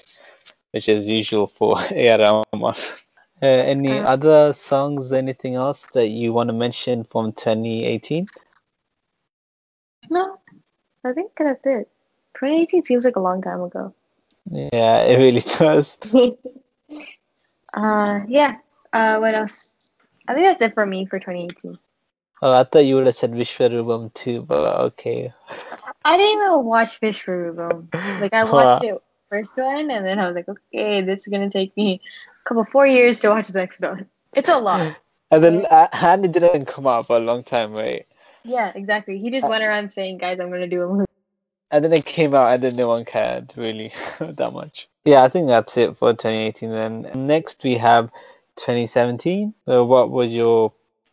which 0.75 0.89
is 0.89 1.09
usual 1.09 1.47
for 1.47 1.79
A.R. 1.93 2.19
Rahman. 2.53 2.75
Uh, 3.41 3.47
any 3.47 4.01
Uh, 4.01 4.05
other 4.05 4.53
songs, 4.53 5.13
anything 5.13 5.55
else 5.55 5.87
that 5.93 6.09
you 6.09 6.33
want 6.33 6.49
to 6.49 6.53
mention 6.53 7.05
from 7.05 7.31
2018? 7.33 8.27
No, 10.11 10.39
I 11.05 11.13
think 11.13 11.31
that's 11.39 11.65
it. 11.65 11.89
2018 12.35 12.83
seems 12.83 13.05
like 13.05 13.15
a 13.17 13.21
long 13.21 13.41
time 13.41 13.63
ago. 13.63 13.95
Yeah, 14.51 15.05
it 15.05 15.17
really 15.17 15.41
does. 15.59 15.97
uh, 17.73 18.21
yeah. 18.27 18.57
Uh, 18.93 19.19
what 19.19 19.35
else? 19.35 19.95
I 20.27 20.35
think 20.35 20.47
that's 20.47 20.63
it 20.63 20.75
for 20.75 20.87
me 20.87 21.07
for 21.07 21.19
2018. 21.21 21.79
Oh, 22.43 22.53
I 22.53 22.65
thought 22.65 22.85
you 22.85 22.97
would 22.97 23.07
have 23.07 23.15
said 23.15 23.33
Vishwarupam 23.33 24.13
too, 24.15 24.43
but 24.43 24.81
okay. 24.91 25.33
I 26.05 26.17
didn't 26.17 26.43
even 26.43 26.65
watch 26.65 26.99
for 26.99 27.85
Like 28.19 28.33
I 28.33 28.45
Wow. 28.45 28.51
watched 28.53 28.85
it 28.85 29.03
first 29.29 29.57
one, 29.57 29.91
and 29.91 30.05
then 30.05 30.19
I 30.19 30.27
was 30.27 30.35
like, 30.35 30.49
okay, 30.49 31.01
this 31.01 31.27
is 31.27 31.31
gonna 31.31 31.51
take 31.51 31.77
me 31.77 32.01
a 32.45 32.49
couple 32.49 32.65
four 32.65 32.87
years 32.87 33.21
to 33.21 33.31
watch 33.31 33.49
the 33.49 33.59
next 33.59 33.81
one. 33.81 34.07
It's 34.35 34.49
a 34.49 34.59
lot. 34.59 34.97
And 35.31 35.45
then 35.45 35.65
uh, 35.71 35.87
and 35.93 36.25
it 36.25 36.33
didn't 36.33 36.67
come 36.67 36.89
out 36.89 37.07
for 37.07 37.17
a 37.17 37.21
long 37.21 37.45
time, 37.45 37.73
right? 37.73 38.05
Yeah, 38.45 38.73
exactly. 38.75 39.19
He 39.19 39.31
just 39.31 39.49
went 39.49 39.63
around 39.63 39.93
saying, 39.93 40.19
guys, 40.19 40.41
I'm 40.41 40.51
gonna 40.51 40.67
do 40.67 40.83
a 40.83 40.89
movie. 40.89 41.05
And 41.71 41.85
then 41.85 41.93
it 41.93 42.05
came 42.05 42.35
out, 42.35 42.53
and 42.53 42.63
then 42.63 42.77
no 42.77 42.89
one 42.89 43.05
cared 43.05 43.53
really 43.57 43.93
that 44.19 44.53
much. 44.53 44.89
Yeah, 45.05 45.23
I 45.23 45.29
think 45.29 45.49
that's 45.49 45.77
it 45.77 45.97
for 45.97 46.13
2018. 46.13 46.71
Then 46.71 47.11
next 47.15 47.63
we 47.63 47.75
have 47.75 48.11
2017. 48.57 49.55
So 49.67 49.85
what 49.85 50.11
was 50.11 50.33
your 50.33 50.73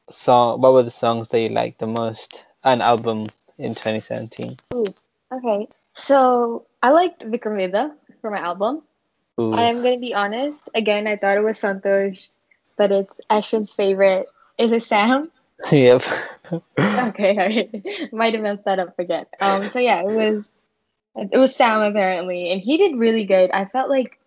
song? 0.10 0.62
What 0.62 0.74
were 0.74 0.84
the 0.84 0.92
songs 0.92 1.30
that 1.30 1.42
you 1.42 1.50
liked 1.50 1.80
the 1.80 1.88
most? 1.88 2.46
An 2.64 2.82
album 2.82 3.28
in 3.58 3.72
2017. 3.72 4.58
Ooh, 4.74 4.86
okay. 5.32 5.68
So 5.94 6.66
I 6.82 6.92
liked 6.92 7.26
Vikram 7.26 7.58
Vedha 7.58 7.94
for 8.22 8.32
my 8.32 8.40
album. 8.40 8.82
Ooh. 9.40 9.54
I'm 9.54 9.82
gonna 9.82 9.98
be 9.98 10.14
honest. 10.14 10.70
Again, 10.74 11.08
I 11.08 11.18
thought 11.18 11.38
it 11.38 11.44
was 11.44 11.60
Santosh, 11.60 12.28
but 12.78 12.92
it's 12.92 13.18
Ashwin's 13.30 13.74
favorite. 13.74 14.28
Is 14.58 14.72
it 14.72 14.84
Sam? 14.84 15.32
yep. 15.72 16.04
okay, 16.80 17.72
I 17.80 18.10
might 18.16 18.34
have 18.34 18.44
messed 18.44 18.66
that 18.66 18.80
up 18.80 18.98
again. 19.00 19.26
Um, 19.40 19.68
so 19.68 19.80
yeah, 19.80 20.02
it 20.02 20.10
was 20.10 20.50
it 21.16 21.38
was 21.38 21.56
Sam 21.56 21.82
apparently, 21.82 22.52
and 22.52 22.62
he 22.62 22.78
did 22.78 22.98
really 22.98 23.26
good. 23.26 23.52
I 23.52 23.66
felt 23.66 23.90
like 23.90 24.20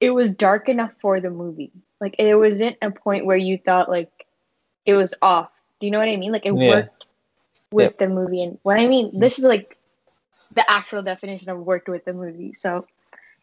it 0.00 0.10
was 0.10 0.34
dark 0.34 0.68
enough 0.68 0.94
for 0.94 1.20
the 1.20 1.30
movie. 1.30 1.72
Like 2.00 2.16
it 2.18 2.34
wasn't 2.34 2.76
a 2.82 2.90
point 2.90 3.26
where 3.26 3.36
you 3.36 3.58
thought 3.58 3.88
like 3.88 4.10
it 4.84 4.94
was 4.94 5.14
off. 5.22 5.62
Do 5.80 5.86
you 5.86 5.90
know 5.92 5.98
what 5.98 6.08
I 6.08 6.16
mean? 6.16 6.32
Like 6.32 6.46
it 6.46 6.54
Yeah. 6.54 6.68
worked 6.68 7.06
with 7.70 7.84
Yep. 7.92 7.98
the 7.98 8.08
movie, 8.08 8.42
and 8.42 8.58
what 8.62 8.78
I 8.78 8.86
mean, 8.86 9.18
this 9.18 9.38
is 9.38 9.44
like 9.44 9.78
the 10.54 10.68
actual 10.70 11.02
definition 11.02 11.48
of 11.48 11.58
worked 11.58 11.88
with 11.88 12.04
the 12.04 12.12
movie. 12.12 12.52
So 12.52 12.86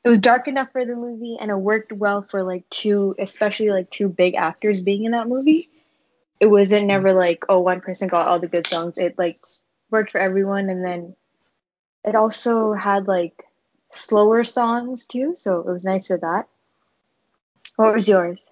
it 0.03 0.09
was 0.09 0.19
dark 0.19 0.47
enough 0.47 0.71
for 0.71 0.85
the 0.85 0.95
movie, 0.95 1.37
and 1.39 1.51
it 1.51 1.55
worked 1.55 1.91
well 1.91 2.21
for 2.21 2.43
like 2.43 2.69
two, 2.69 3.15
especially 3.19 3.69
like 3.69 3.89
two 3.89 4.07
big 4.07 4.35
actors 4.35 4.81
being 4.81 5.03
in 5.03 5.11
that 5.11 5.27
movie. 5.27 5.65
It 6.39 6.47
wasn't 6.47 6.81
mm-hmm. 6.81 6.87
never 6.87 7.13
like 7.13 7.43
oh 7.49 7.59
one 7.59 7.81
person 7.81 8.07
got 8.07 8.27
all 8.27 8.39
the 8.39 8.47
good 8.47 8.67
songs. 8.67 8.93
It 8.97 9.17
like 9.17 9.37
worked 9.91 10.11
for 10.11 10.19
everyone, 10.19 10.69
and 10.69 10.83
then 10.85 11.15
it 12.05 12.15
also 12.15 12.73
had 12.73 13.07
like 13.07 13.43
slower 13.91 14.43
songs 14.43 15.05
too, 15.05 15.33
so 15.35 15.59
it 15.59 15.65
was 15.65 15.83
nice 15.83 16.07
for 16.07 16.17
that. 16.17 16.47
What 17.75 17.93
was 17.93 18.07
yours? 18.07 18.49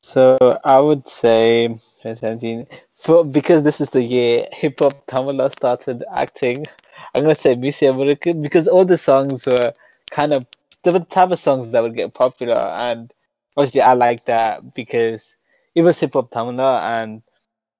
So 0.00 0.38
I 0.64 0.78
would 0.78 1.08
say 1.08 1.68
2017 1.68 2.66
for 2.92 3.24
because 3.24 3.64
this 3.64 3.80
is 3.80 3.90
the 3.90 4.02
year 4.02 4.46
Hiphop 4.52 5.06
Tamizha 5.06 5.50
started 5.50 6.04
acting. 6.14 6.66
I'm 7.14 7.22
gonna 7.22 7.34
say 7.34 7.56
Meesaya 7.56 7.94
Murukku 7.94 8.40
because 8.40 8.68
all 8.68 8.84
the 8.84 8.98
songs 8.98 9.46
were 9.46 9.72
kind 10.10 10.32
of 10.32 10.46
the 10.84 11.00
type 11.00 11.30
of 11.30 11.38
songs 11.38 11.70
that 11.72 11.82
would 11.82 11.96
get 11.96 12.14
popular, 12.14 12.54
and 12.56 13.12
obviously 13.56 13.80
I 13.82 13.94
like 13.94 14.24
that 14.26 14.74
because 14.74 15.36
it 15.74 15.82
was 15.82 16.00
Hiphop 16.00 16.30
Tamizha, 16.30 16.82
and 17.00 17.22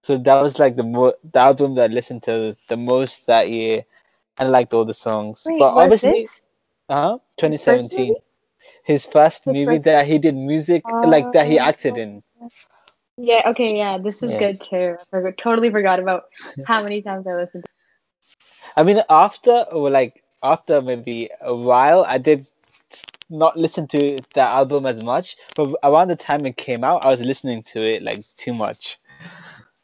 so 0.03 0.19
that 0.19 0.41
was 0.41 0.59
like 0.59 0.77
the 0.77 0.85
mo- 0.85 1.15
the 1.33 1.41
album 1.41 1.75
that 1.77 1.91
I 1.91 1.95
listened 1.95 2.23
to 2.25 2.57
the 2.69 2.77
most 2.77 3.27
that 3.27 3.51
year, 3.51 3.85
and 4.39 4.49
I 4.49 4.51
liked 4.51 4.75
all 4.75 4.85
the 4.85 4.95
songs. 4.95 5.45
Wait, 5.47 5.59
but 5.59 5.75
obviously, 5.75 6.29
uh 6.89 7.19
His 7.39 7.65
first 7.65 7.93
2017, 7.93 8.17
his 8.85 9.07
first 9.07 9.45
His 9.45 9.57
movie 9.59 9.77
first- 9.77 9.85
that 9.85 10.07
he 10.07 10.19
did 10.19 10.35
music 10.37 10.85
like 11.05 11.33
that 11.33 11.47
he 11.47 11.59
Oh. 11.59 11.65
acted 11.65 11.97
in. 11.99 12.23
Yeah, 13.17 13.43
okay, 13.51 13.77
yeah, 13.77 13.99
this 13.99 14.23
is 14.23 14.35
Yeah. 14.35 14.39
good 14.39 14.61
too. 14.61 14.97
I 15.13 15.31
totally 15.33 15.71
forgot 15.71 15.99
about 16.01 16.25
how 16.67 16.83
many 16.83 17.03
times 17.03 17.27
I 17.27 17.35
listened 17.35 17.65
to 17.65 17.71
I 18.77 18.83
mean, 18.85 19.01
after 19.11 19.65
or 19.73 19.91
like 19.91 20.23
after 20.43 20.81
maybe 20.83 21.31
a 21.41 21.55
while, 21.55 22.05
I 22.07 22.19
did 22.19 22.49
not 23.31 23.57
listen 23.57 23.87
to 23.89 24.19
that 24.35 24.55
album 24.55 24.87
as 24.87 25.03
much. 25.03 25.37
But 25.57 25.77
around 25.83 26.09
the 26.09 26.17
time 26.17 26.47
it 26.47 26.57
came 26.57 26.85
out, 26.85 27.05
I 27.05 27.11
was 27.11 27.21
listening 27.21 27.63
to 27.65 27.81
it 27.81 28.03
like 28.03 28.21
too 28.37 28.55
much. 28.55 28.99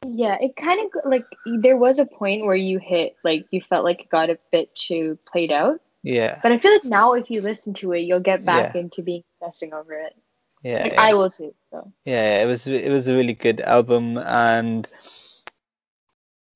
Yeah, 0.06 0.37
it 0.40 0.56
kind 0.56 0.80
of 0.84 1.11
like 1.11 1.25
there 1.46 1.76
was 1.76 1.99
a 1.99 2.04
point 2.06 2.44
where 2.44 2.54
you 2.56 2.78
hit 2.78 3.16
like 3.25 3.46
you 3.50 3.61
felt 3.61 3.84
like 3.84 4.02
it 4.02 4.11
got 4.11 4.30
a 4.30 4.38
bit 4.52 4.75
too 4.75 5.18
played 5.26 5.50
out. 5.50 5.80
Yeah, 6.02 6.38
But 6.42 6.52
I 6.52 6.58
feel 6.58 6.73
like 6.73 6.84
now 6.84 7.14
if 7.14 7.30
you 7.30 7.40
listen 7.40 7.73
to 7.75 7.92
it, 7.92 8.00
you'll 8.00 8.20
get 8.20 8.44
back 8.44 8.75
Yeah. 8.75 8.82
into 8.82 9.00
being 9.02 9.25
obsessing 9.40 9.73
over 9.73 9.94
it. 9.94 10.14
yeah, 10.62 10.82
Like 10.82 10.92
yeah. 10.92 11.00
I 11.00 11.14
will 11.14 11.30
too. 11.30 11.54
So 11.70 11.90
yeah. 12.04 12.42
It 12.42 12.46
was 12.46 12.66
it 12.66 12.90
was 12.90 13.08
a 13.08 13.14
really 13.14 13.32
good 13.32 13.62
album, 13.62 14.18
and 14.18 14.87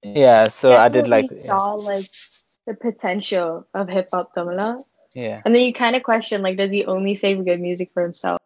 yeah, 0.02 0.48
so 0.48 0.76
I 0.76 0.88
did 0.88 1.08
like 1.08 1.30
saw 1.46 1.72
like 1.74 2.10
the 2.68 2.74
potential 2.74 3.66
of 3.72 3.88
Hiphop 3.88 4.34
Tamizha. 4.36 4.84
yeah. 5.14 5.40
And 5.44 5.56
then 5.56 5.64
you 5.64 5.72
kind 5.72 5.96
of 5.96 6.02
question 6.02 6.42
like, 6.42 6.58
does 6.58 6.70
he 6.70 6.84
only 6.84 7.14
save 7.14 7.42
good 7.44 7.60
music 7.60 7.90
for 7.94 8.02
himself? 8.02 8.40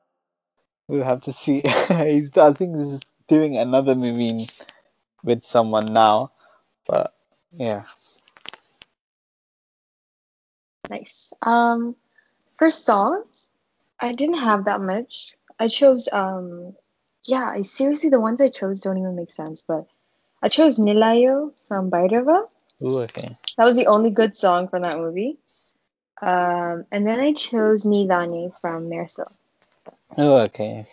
We'll 0.86 1.02
have 1.02 1.22
to 1.22 1.32
see. 1.32 1.60
He's 1.88 2.36
I 2.38 2.52
think 2.52 2.78
this 2.78 2.86
is 2.86 3.00
doing 3.26 3.58
another 3.58 3.96
movie 3.96 4.46
with 5.24 5.42
someone 5.42 5.92
now, 5.92 6.30
but 6.86 7.14
yeah. 7.52 7.82
Nice. 10.88 11.32
Um, 11.42 11.96
for 12.58 12.70
songs, 12.70 13.50
I 13.98 14.12
didn't 14.12 14.38
have 14.38 14.66
that 14.66 14.80
much. 14.80 15.34
I 15.58 15.66
chose 15.66 16.08
um, 16.12 16.74
yeah. 17.24 17.48
I 17.48 17.62
seriously 17.62 18.10
the 18.10 18.20
ones 18.20 18.40
I 18.40 18.50
chose 18.50 18.80
don't 18.80 18.98
even 18.98 19.16
make 19.16 19.32
sense. 19.32 19.64
But 19.66 19.86
I 20.42 20.48
chose 20.48 20.78
Nilayo 20.78 21.52
from 21.66 21.90
Bhairava. 21.90 22.46
Ooh, 22.82 23.00
okay. 23.00 23.36
That 23.56 23.64
was 23.66 23.76
the 23.76 23.86
only 23.86 24.10
good 24.10 24.36
song 24.36 24.68
from 24.68 24.82
that 24.82 24.98
movie. 24.98 25.38
Um, 26.22 26.86
and 26.92 27.06
then 27.06 27.20
I 27.20 27.32
chose 27.32 27.84
Nidani 27.84 28.52
from 28.60 28.88
Mersal. 28.88 29.32
Oh, 30.16 30.36
okay. 30.40 30.80
I 30.80 30.86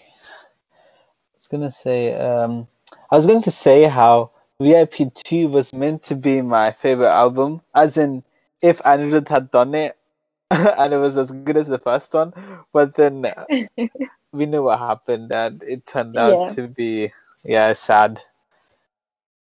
was 1.37 1.47
gonna 1.47 1.71
say, 1.71 2.13
um, 2.13 2.67
I 3.11 3.15
was 3.15 3.25
going 3.27 3.41
to 3.43 3.51
say 3.51 3.83
how 3.85 4.31
VIP 4.59 5.11
two 5.11 5.47
was 5.49 5.73
meant 5.73 6.03
to 6.03 6.15
be 6.15 6.41
my 6.41 6.71
favorite 6.71 7.09
album, 7.11 7.61
as 7.73 7.97
in 7.97 8.23
if 8.61 8.79
Anirudh 8.83 9.27
had 9.29 9.51
done 9.51 9.73
it 9.75 9.97
and 10.51 10.93
it 10.93 10.97
was 10.97 11.17
as 11.17 11.31
good 11.31 11.57
as 11.57 11.67
the 11.67 11.79
first 11.79 12.13
one, 12.13 12.33
but 12.73 12.95
then 12.95 13.25
uh, 13.25 13.45
we 14.31 14.45
know 14.45 14.63
what 14.63 14.79
happened 14.79 15.31
and 15.31 15.61
it 15.63 15.85
turned 15.85 16.17
out 16.17 16.39
Yeah. 16.39 16.49
to 16.49 16.67
be 16.67 17.11
yeah 17.43 17.73
sad. 17.73 18.21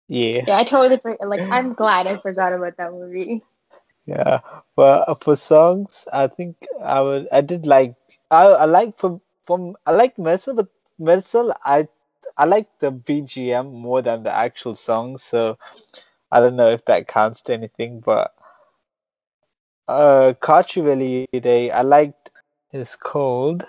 Yeah, 0.09 0.47
Yeah, 0.47 0.57
I 0.57 0.63
totally 0.65 0.97
forgot. 0.97 1.27
Like, 1.29 1.45
I'm 1.49 1.73
glad 1.75 2.07
I 2.07 2.17
forgot 2.17 2.53
about 2.53 2.77
that 2.77 2.91
movie. 2.93 3.43
yeah. 4.05 4.41
But 4.75 5.15
for 5.23 5.35
songs, 5.35 6.07
I 6.13 6.27
think 6.27 6.67
I 6.83 7.01
would 7.01 7.27
I 7.31 7.41
did 7.41 7.65
like 7.67 7.95
I 8.31 8.45
I 8.47 8.65
like 8.65 8.97
from 8.97 9.21
from 9.45 9.75
I 9.85 9.91
like 9.91 10.17
Mersal, 10.17 10.55
but 10.55 10.67
Mersal 10.99 11.53
I 11.65 11.87
I 12.37 12.45
like 12.45 12.67
the 12.79 12.91
BGM 12.91 13.71
more 13.73 14.01
than 14.01 14.23
the 14.23 14.31
actual 14.31 14.75
song, 14.75 15.17
so 15.17 15.57
I 16.31 16.39
don't 16.41 16.55
know 16.57 16.69
if 16.69 16.85
that 16.85 17.07
counts 17.07 17.41
to 17.43 17.53
anything, 17.53 18.01
but 18.01 18.33
uh 19.87 20.33
Kachuveli 20.41 21.25
Day 21.41 21.71
I 21.71 21.81
liked 21.81 22.31
it's 22.71 22.95
called 22.95 23.65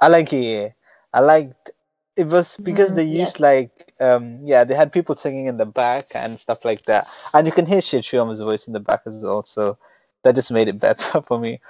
I 0.00 0.08
like 0.08 0.32
it 0.32 0.42
yeah. 0.44 0.68
I 1.12 1.20
liked 1.20 1.70
it 2.18 2.26
was 2.28 2.58
because 2.58 2.92
Mm, 2.92 2.96
they 2.96 3.04
yes. 3.08 3.32
used 3.32 3.40
like 3.40 3.94
um 4.00 4.40
yeah 4.44 4.64
they 4.64 4.74
had 4.74 4.92
people 4.92 5.16
singing 5.16 5.46
in 5.46 5.58
the 5.58 5.66
back 5.66 6.08
and 6.14 6.38
stuff 6.40 6.64
like 6.64 6.84
that 6.86 7.08
and 7.34 7.46
you 7.46 7.52
can 7.52 7.66
hear 7.66 7.80
Sid 7.82 8.04
Sriram's 8.04 8.40
voice 8.40 8.68
in 8.68 8.74
the 8.74 8.80
back 8.80 9.02
as 9.06 9.18
well 9.22 9.44
so 9.44 9.78
that 10.24 10.34
just 10.36 10.52
made 10.52 10.68
it 10.68 10.80
better 10.86 11.22
for 11.22 11.38
me 11.38 11.60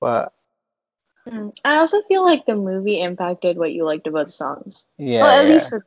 but 0.00 0.32
Mm. 1.28 1.52
I 1.64 1.76
also 1.78 2.02
feel 2.02 2.24
like 2.24 2.46
the 2.46 2.56
movie 2.56 3.00
impacted 3.00 3.56
what 3.58 3.72
you 3.72 3.84
liked 3.84 4.06
about 4.06 4.26
the 4.26 4.32
songs. 4.32 4.88
yeah, 4.98 5.18
well, 5.20 5.40
at 5.40 5.46
yeah. 5.46 5.48
least 5.48 5.70
for. 5.70 5.86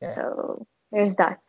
Yeah. 0.00 0.18
So 0.18 0.66
there's 0.92 1.16
that. 1.16 1.40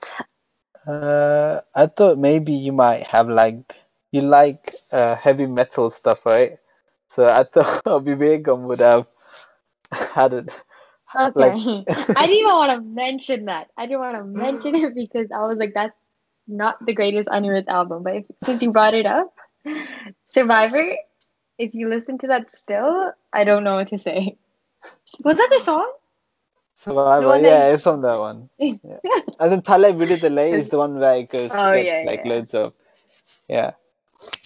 Uh, 0.87 1.61
I 1.75 1.87
thought 1.87 2.17
maybe 2.17 2.53
you 2.53 2.71
might 2.73 3.03
have 3.07 3.29
liked 3.29 3.77
you 4.11 4.21
like 4.21 4.73
uh, 4.91 5.15
heavy 5.15 5.45
metal 5.47 5.89
stuff, 5.89 6.25
right? 6.25 6.59
So 7.07 7.27
I 7.29 7.43
thought 7.53 7.83
Vivegam 8.05 8.61
would 8.67 8.79
have 8.79 9.07
had 9.91 10.33
it. 10.33 10.49
Okay. 11.15 11.55
Like- 11.55 11.85
I 12.17 12.27
didn't 12.27 12.39
even 12.39 12.53
want 12.53 12.71
to 12.71 12.81
mention 12.81 13.45
that. 13.45 13.69
I 13.77 13.85
didn't 13.85 13.99
want 13.99 14.17
to 14.17 14.23
mention 14.23 14.75
it 14.75 14.95
because 14.95 15.27
I 15.31 15.45
was 15.45 15.57
like, 15.57 15.73
that's 15.73 15.95
not 16.47 16.83
the 16.85 16.93
greatest 16.93 17.29
Anirudh 17.29 17.67
album. 17.67 18.03
But 18.03 18.15
if, 18.17 18.25
since 18.43 18.61
you 18.61 18.71
brought 18.71 18.93
it 18.93 19.05
up, 19.05 19.33
Survivor, 20.25 20.85
if 21.57 21.73
you 21.73 21.89
listen 21.89 22.17
to 22.19 22.27
that 22.27 22.51
still, 22.51 23.11
I 23.31 23.43
don't 23.43 23.63
know 23.63 23.75
what 23.75 23.87
to 23.89 23.97
say. 23.97 24.37
Was 25.23 25.37
that 25.37 25.49
the 25.51 25.63
song? 25.63 25.91
Survivor, 26.75 27.27
that 27.27 27.41
yeah, 27.41 27.73
it's 27.73 27.87
on 27.87 28.01
that 28.01 28.17
one. 28.19 28.49
Yeah. 28.59 28.97
And 29.39 29.51
then 29.51 29.61
Thalai 29.61 29.93
Viduthalai 29.95 30.51
is 30.53 30.69
the 30.69 30.77
one 30.77 30.99
where 30.99 31.15
it 31.17 31.29
goes 31.29 31.51
Oh, 31.53 31.71
gets, 31.71 31.85
yeah, 31.85 32.03
like 32.05 32.25
yeah. 32.25 32.31
loads 32.31 32.53
of 32.53 32.73
yeah. 33.47 33.71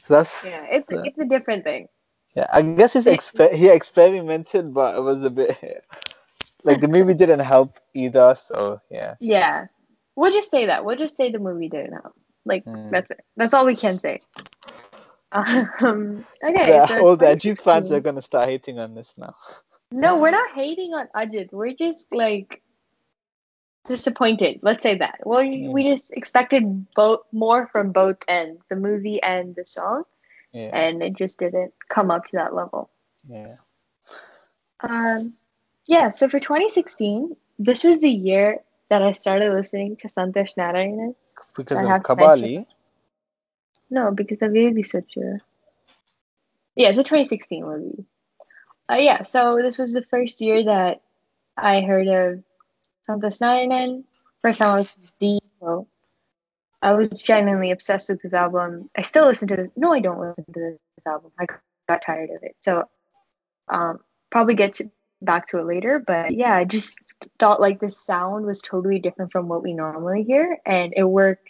So 0.03 0.13
that's 0.15 0.45
Yeah, 0.45 0.65
it's 0.71 0.91
uh, 0.91 1.01
it's 1.03 1.17
a 1.17 1.25
different 1.25 1.63
thing. 1.63 1.87
yeah. 2.35 2.47
I 2.53 2.61
guess 2.61 2.93
he's 2.93 3.05
exper- 3.05 3.53
he 3.53 3.69
experimented, 3.69 4.73
but 4.73 4.97
it 4.97 5.01
was 5.01 5.23
a 5.23 5.29
bit 5.29 5.83
like 6.63 6.81
the 6.81 6.87
movie 6.87 7.13
didn't 7.13 7.39
help 7.39 7.79
either. 7.93 8.35
So 8.35 8.81
yeah. 8.89 9.15
Yeah. 9.19 9.67
We'll 10.15 10.31
just 10.31 10.49
say 10.49 10.65
that. 10.67 10.83
We'll 10.85 10.97
just 10.97 11.15
say 11.15 11.31
the 11.31 11.39
movie 11.39 11.69
didn't 11.69 11.93
help. 11.93 12.13
Like 12.45 12.65
Mm. 12.65 12.91
that's 12.91 13.11
it. 13.11 13.21
That's 13.35 13.53
all 13.53 13.65
we 13.65 13.75
can 13.75 13.99
say. 13.99 14.19
Um, 15.31 16.25
okay. 16.43 16.65
The, 16.71 16.87
so 16.87 17.05
all 17.07 17.17
the 17.17 17.25
Ajit 17.27 17.59
fans 17.59 17.91
are 17.91 17.99
gonna 17.99 18.21
start 18.21 18.47
hating 18.49 18.79
on 18.79 18.95
this 18.95 19.17
now. 19.17 19.35
No, 19.91 20.17
we're 20.17 20.31
not 20.31 20.53
hating 20.55 20.93
on 20.93 21.07
Ajit. 21.15 21.51
We're 21.51 21.73
just 21.73 22.13
like 22.13 22.61
disappointed. 23.85 24.59
Let's 24.63 24.83
say 24.83 24.97
that. 24.97 25.19
Well, 25.25 25.43
Yeah. 25.43 25.69
we 25.69 25.89
just 25.89 26.11
expected 26.13 26.89
both 26.95 27.21
more 27.31 27.67
from 27.67 27.91
both 27.91 28.17
ends, 28.27 28.61
the 28.69 28.75
movie 28.75 29.21
and 29.21 29.55
the 29.55 29.65
song, 29.65 30.03
Yeah, 30.51 30.69
and 30.73 31.01
it 31.03 31.13
just 31.13 31.39
didn't 31.39 31.73
come 31.89 32.09
up 32.11 32.25
to 32.27 32.35
that 32.37 32.53
level. 32.53 32.89
yeah. 33.29 33.55
Um, 34.79 35.33
yeah. 35.87 36.09
So 36.09 36.29
for 36.29 36.39
2016, 36.39 37.35
this 37.59 37.83
was 37.83 37.99
the 37.99 38.09
year 38.09 38.59
that 38.89 39.01
I 39.01 39.13
started 39.13 39.53
listening 39.53 39.95
to 39.97 40.07
Santosh 40.07 40.55
Narayanan. 40.55 41.15
Because 41.55 41.77
I 41.77 41.95
of 41.95 42.03
Kabali. 42.03 42.65
No, 43.89 44.11
because 44.11 44.41
of 44.41 44.53
Baby 44.53 44.83
Sutra. 44.83 45.39
Yeah, 46.75 46.89
it's 46.89 46.99
a 46.99 47.03
2016 47.03 47.63
movie. 47.63 48.05
Uh, 48.89 48.97
yeah, 48.99 49.23
so 49.23 49.57
this 49.57 49.77
was 49.77 49.93
the 49.93 50.03
first 50.03 50.39
year 50.41 50.63
that 50.65 51.01
I 51.57 51.81
heard 51.81 52.07
of 52.07 52.43
Santosh 53.09 53.39
Narayanan. 53.41 54.03
First 54.41 54.59
time 54.59 54.69
I 54.69 54.79
was 54.79 54.95
D. 55.19 55.39
So 55.59 55.87
I 56.81 56.93
was 56.93 57.09
genuinely 57.09 57.71
obsessed 57.71 58.09
with 58.09 58.21
this 58.21 58.33
album. 58.33 58.89
I 58.95 59.01
still 59.01 59.25
listen 59.25 59.47
to 59.47 59.55
this. 59.55 59.71
No, 59.75 59.91
I 59.91 59.99
don't 59.99 60.19
listen 60.19 60.45
to 60.45 60.59
this 60.59 61.07
album. 61.07 61.31
I 61.39 61.45
got 61.87 62.03
tired 62.05 62.29
of 62.29 62.43
it. 62.43 62.55
So 62.61 62.87
um, 63.67 63.99
probably 64.29 64.55
get 64.55 64.75
to, 64.75 64.91
back 65.21 65.47
to 65.49 65.59
it 65.59 65.65
later. 65.65 65.99
But 66.05 66.33
yeah, 66.33 66.55
I 66.55 66.65
just 66.65 66.99
thought 67.39 67.61
like 67.61 67.79
the 67.79 67.89
sound 67.89 68.45
was 68.45 68.61
totally 68.61 68.99
different 68.99 69.31
from 69.31 69.47
what 69.47 69.63
we 69.63 69.73
normally 69.73 70.23
hear, 70.23 70.57
and 70.65 70.93
it 70.95 71.03
worked. 71.03 71.49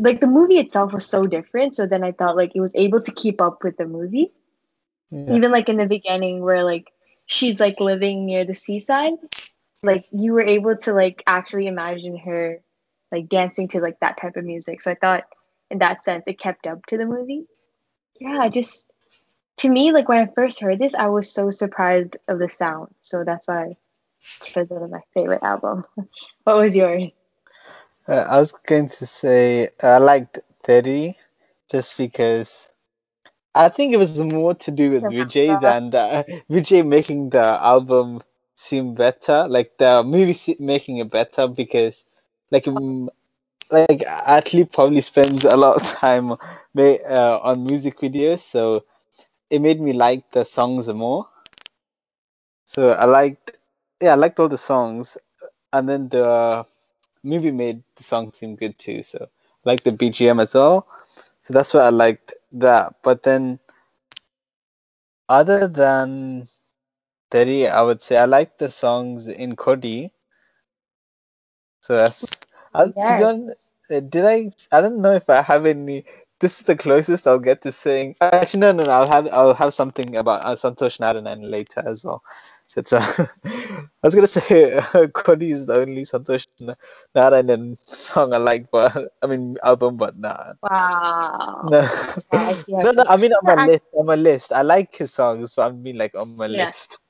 Like 0.00 0.20
the 0.20 0.26
movie 0.26 0.58
itself 0.58 0.92
was 0.92 1.06
so 1.06 1.22
different, 1.22 1.76
so 1.76 1.86
then 1.86 2.02
I 2.04 2.12
thought 2.12 2.36
like 2.36 2.52
it 2.54 2.60
was 2.60 2.74
able 2.74 3.00
to 3.02 3.12
keep 3.12 3.40
up 3.40 3.62
with 3.64 3.76
the 3.76 3.86
movie 3.86 4.32
Yeah. 5.10 5.34
even 5.34 5.52
like 5.52 5.68
in 5.68 5.76
the 5.76 5.86
beginning 5.86 6.40
where 6.42 6.64
like 6.64 6.90
she's 7.26 7.60
like 7.60 7.80
living 7.80 8.26
near 8.26 8.44
the 8.44 8.54
seaside 8.54 9.14
like 9.82 10.04
you 10.12 10.32
were 10.32 10.42
able 10.42 10.76
to 10.76 10.92
like 10.92 11.22
actually 11.26 11.66
imagine 11.66 12.16
her 12.18 12.60
like 13.12 13.28
dancing 13.28 13.68
to 13.68 13.80
like 13.80 14.00
that 14.00 14.16
type 14.16 14.36
of 14.36 14.44
music 14.44 14.80
so 14.82 14.90
i 14.90 14.94
thought 14.94 15.24
in 15.70 15.78
that 15.78 16.04
sense 16.04 16.24
it 16.26 16.38
kept 16.38 16.66
up 16.66 16.84
to 16.86 16.96
the 16.98 17.06
movie 17.06 17.44
yeah 18.20 18.38
I 18.40 18.48
just 18.48 18.86
to 19.58 19.70
me 19.70 19.92
like 19.92 20.08
when 20.08 20.18
i 20.18 20.26
first 20.34 20.60
heard 20.60 20.78
this 20.78 20.94
i 20.94 21.06
was 21.08 21.30
so 21.32 21.50
surprised 21.50 22.16
of 22.28 22.38
the 22.38 22.48
sound. 22.48 22.88
So 23.02 23.24
that's 23.24 23.48
why 23.48 23.76
it 24.56 24.70
as 24.70 24.90
my 24.90 25.00
favorite 25.14 25.42
album. 25.42 25.84
What 26.44 26.56
was 26.56 26.76
yours? 26.76 27.12
Uh, 28.08 28.26
I 28.28 28.40
was 28.40 28.52
going 28.52 28.88
to 28.88 29.06
say 29.06 29.70
I 29.82 29.98
liked 29.98 30.40
Theri 30.64 31.16
just 31.70 31.96
because 31.96 32.72
I 33.54 33.68
think 33.68 33.92
it 33.92 33.98
was 33.98 34.20
more 34.20 34.54
to 34.54 34.70
do 34.70 34.90
with. 34.90 35.04
Vijay 35.04 35.60
than 35.60 35.90
the, 35.90 36.24
Vijay 36.50 36.86
making 36.86 37.30
the 37.30 37.44
album 37.44 38.22
seem 38.54 38.94
better, 38.94 39.46
like 39.48 39.78
the 39.78 40.02
movie 40.04 40.32
se- 40.32 40.56
making 40.60 40.98
it 40.98 41.10
better 41.10 41.46
because 41.48 42.04
like 42.50 42.66
um, 42.68 43.10
like 43.70 44.00
Atlee 44.06 44.70
probably 44.70 45.00
spends 45.00 45.44
a 45.44 45.56
lot 45.56 45.76
of 45.76 45.82
time 46.00 46.32
uh, 46.32 47.38
on 47.42 47.64
music 47.64 47.98
videos, 48.00 48.40
so 48.40 48.84
it 49.52 49.60
made 49.62 49.80
me 49.82 49.94
like 49.94 50.30
the 50.32 50.44
songs 50.46 50.88
more. 50.92 51.28
So 52.64 52.92
I 52.92 53.06
liked, 53.06 53.52
yeah, 54.02 54.12
I 54.12 54.16
liked 54.16 54.40
all 54.40 54.48
the 54.48 54.58
songs, 54.58 55.18
and 55.72 55.88
then 55.88 56.08
the 56.10 56.66
movie 57.24 57.52
made 57.52 57.82
the 57.96 58.04
song 58.04 58.32
seem 58.32 58.56
good 58.56 58.78
too. 58.78 59.02
So 59.02 59.24
I 59.64 59.70
like 59.70 59.84
the 59.84 59.92
BGM 59.92 60.40
as 60.40 60.54
well. 60.54 60.88
So 61.42 61.54
that's 61.54 61.74
why 61.74 61.82
I 61.82 61.90
liked 61.90 62.34
that. 62.52 62.96
But 63.02 63.22
then, 63.24 63.60
other 65.28 65.68
than 65.68 66.48
Theri, 67.30 67.68
I 67.70 67.82
would 67.82 68.02
say 68.02 68.18
I 68.18 68.26
like 68.26 68.58
the 68.58 68.70
songs 68.70 69.28
in 69.28 69.56
Kodi. 69.56 70.12
So 71.82 71.96
that's. 71.96 72.40
I, 72.74 72.92
To 73.04 73.14
be 73.14 73.22
Yes. 73.22 73.24
honest, 73.24 73.72
uh, 73.90 74.00
did 74.00 74.24
I? 74.26 74.50
I 74.72 74.80
don't 74.82 75.00
know 75.02 75.12
if 75.12 75.28
I 75.30 75.42
have 75.42 75.66
any. 75.66 76.04
This 76.42 76.60
is 76.60 76.66
the 76.66 76.76
closest 76.76 77.26
I'll 77.26 77.40
get 77.40 77.62
to 77.62 77.72
saying. 77.72 78.16
Actually, 78.20 78.60
no, 78.60 78.72
no, 78.72 78.84
no. 78.84 78.90
I'll 78.90 79.08
have 79.08 79.28
I'll 79.32 79.54
have 79.54 79.72
something 79.74 80.16
about 80.16 80.42
uh, 80.44 80.56
Santosh 80.56 80.98
Narayanan 81.00 81.50
later 81.50 81.82
as 81.86 82.04
well. 82.04 82.22
So 82.66 82.80
it's, 82.80 82.92
uh, 82.92 83.26
I 83.46 83.88
was 84.02 84.14
gonna 84.14 84.26
say 84.28 84.74
uh, 84.74 84.82
Kodi 85.18 85.52
is 85.52 85.66
the 85.66 85.74
only 85.76 86.02
Santosh 86.02 86.46
Na- 86.60 86.74
Narayanan 87.16 87.78
song 87.86 88.34
I 88.34 88.38
like, 88.38 88.70
but 88.70 89.12
I 89.22 89.26
mean 89.26 89.58
album, 89.62 89.96
but 89.96 90.18
nah. 90.18 90.54
wow 90.62 91.70
No, 91.70 91.80
no, 92.82 92.92
no. 92.92 93.04
I 93.08 93.16
mean 93.16 93.32
on 93.32 93.44
my 93.46 93.56
list. 93.56 93.84
On 93.94 94.06
my 94.06 94.16
list, 94.16 94.52
I 94.52 94.62
like 94.62 94.94
his 94.94 95.12
songs, 95.14 95.54
but 95.54 95.72
I 95.72 95.74
mean 95.74 95.96
like 95.98 96.14
on 96.16 96.36
my 96.36 96.46
Yeah. 96.48 96.72
list. 96.72 97.00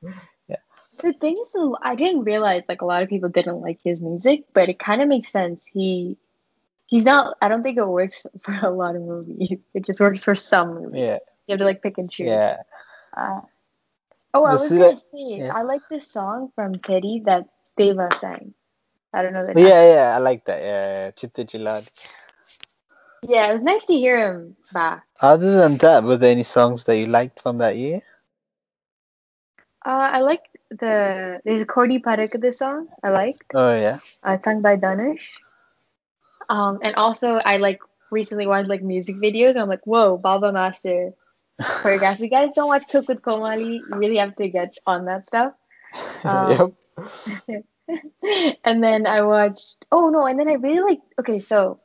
The 1.03 1.13
thing 1.13 1.39
is, 1.41 1.57
I 1.83 1.95
didn't 1.97 2.25
realize 2.25 2.65
like 2.69 2.83
a 2.83 2.87
lot 2.87 3.03
of 3.03 3.09
people 3.09 3.29
didn't 3.29 3.61
like 3.61 3.81
his 3.83 4.01
music, 4.01 4.45
but 4.55 4.69
it 4.69 4.79
kind 4.79 5.03
of 5.03 5.09
makes 5.09 5.29
sense. 5.29 5.67
He 5.67 6.19
he's 6.93 7.07
not. 7.07 7.39
I 7.41 7.49
don't 7.49 7.63
think 7.65 7.79
it 7.79 7.89
works 7.89 8.27
for 8.45 8.55
a 8.63 8.71
lot 8.71 8.95
of 8.95 9.03
movies. 9.03 9.59
It 9.75 9.85
just 9.85 9.99
works 9.99 10.23
for 10.23 10.37
some 10.37 10.75
movies. 10.75 11.01
Yeah, 11.01 11.19
You 11.49 11.53
have 11.55 11.59
to 11.61 11.65
like 11.65 11.83
pick 11.83 11.97
and 11.97 12.11
choose. 12.11 12.29
yeah. 12.29 12.59
Uh, 13.17 13.41
oh, 14.35 14.45
I 14.45 14.55
was 14.55 14.69
gonna 14.69 14.97
say 14.99 15.41
yeah. 15.41 15.57
I 15.57 15.63
like 15.63 15.83
this 15.91 16.07
song 16.07 16.53
from 16.55 16.75
Theri 16.77 17.25
that 17.25 17.49
Deva 17.77 18.09
sang. 18.21 18.53
I 19.13 19.23
don't 19.23 19.33
know 19.33 19.45
that. 19.47 19.59
Yeah, 19.59 19.83
yeah, 19.95 20.17
I 20.17 20.19
like 20.19 20.45
that. 20.45 20.61
Yeah. 20.63 21.11
Jithu 21.13 21.45
Jilladi. 21.49 22.09
Yeah, 23.25 23.51
it 23.51 23.55
was 23.55 23.63
nice 23.63 23.87
to 23.87 23.95
hear 23.95 24.19
him 24.19 24.57
back. 24.73 25.05
Other 25.21 25.57
than 25.57 25.77
that, 25.79 26.03
were 26.05 26.17
there 26.17 26.33
any 26.33 26.43
songs 26.43 26.85
that 26.85 26.97
you 26.99 27.07
liked 27.07 27.41
from 27.41 27.59
that 27.59 27.77
year? 27.77 28.01
Uh, 29.85 30.09
I 30.17 30.21
like 30.21 30.43
the 30.71 31.41
there's 31.45 31.63
a 31.63 31.67
Kodi 31.67 32.03
this 32.41 32.59
song. 32.59 32.89
I 33.03 33.11
liked. 33.11 33.53
Oh 33.55 33.73
yeah. 33.75 33.99
uh, 34.25 34.39
sung 34.41 34.61
by 34.61 34.77
Dhanush. 34.77 35.39
Um, 36.49 36.79
and 36.83 36.95
also 36.97 37.37
I 37.37 37.57
like 37.59 37.81
recently 38.11 38.47
watched 38.47 38.69
like 38.69 38.83
music 38.83 39.17
videos. 39.17 39.51
And 39.51 39.61
I'm 39.61 39.69
like, 39.69 39.87
whoa, 39.87 40.17
Baba 40.17 40.53
Master 40.53 41.13
choreograph. 41.61 42.19
You 42.21 42.29
guys 42.29 42.51
don't 42.55 42.69
watch 42.69 42.89
Cook 42.89 43.09
with 43.09 43.23
Comali, 43.23 43.81
you 43.81 43.97
really 43.97 44.17
have 44.17 44.37
to 44.37 44.49
get 44.49 44.77
on 44.87 45.07
that 45.07 45.27
stuff. 45.27 45.53
Um, 46.25 46.75
yep. 47.49 47.65
and 48.65 48.83
then 48.83 49.07
I 49.07 49.23
watched. 49.23 49.85
Oh 49.93 50.09
no! 50.09 50.25
And 50.25 50.39
then 50.39 50.49
I 50.49 50.55
really 50.55 50.81
like. 50.81 51.01
Okay, 51.19 51.39
so 51.39 51.81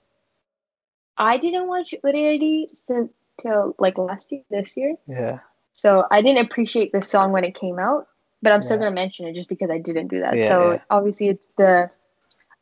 I 1.17 1.37
didn't 1.37 1.67
watch 1.67 1.93
Uriyadi 2.05 2.69
since 2.69 3.11
till 3.41 3.75
like 3.79 3.97
last 3.97 4.31
year, 4.31 4.43
this 4.49 4.77
year. 4.77 4.95
Yeah. 5.07 5.39
So 5.73 6.05
I 6.09 6.21
didn't 6.21 6.45
appreciate 6.45 6.91
the 6.91 7.01
song 7.01 7.31
when 7.31 7.43
it 7.43 7.55
came 7.55 7.79
out, 7.79 8.07
but 8.41 8.53
I'm 8.53 8.61
still 8.61 8.77
Yeah. 8.77 8.83
gonna 8.83 8.95
mention 8.95 9.27
it 9.27 9.33
just 9.33 9.49
because 9.49 9.69
I 9.69 9.79
didn't 9.79 10.07
do 10.07 10.21
that. 10.21 10.37
Yeah, 10.37 10.47
so 10.47 10.71
yeah. 10.71 10.79
obviously 10.89 11.29
it's 11.29 11.47
the 11.57 11.89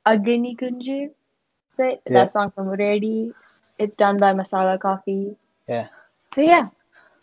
Agni 0.06 0.56
Kunji, 0.56 1.12
that, 1.78 2.02
Yeah. 2.06 2.14
that 2.14 2.32
song 2.32 2.52
from 2.52 2.68
Uriyadi. 2.68 3.34
It's 3.78 3.96
done 3.98 4.18
by 4.18 4.34
Masala 4.34 4.80
Coffee. 4.80 5.36
Yeah. 5.68 5.88
So 6.34 6.42
yeah, 6.42 6.70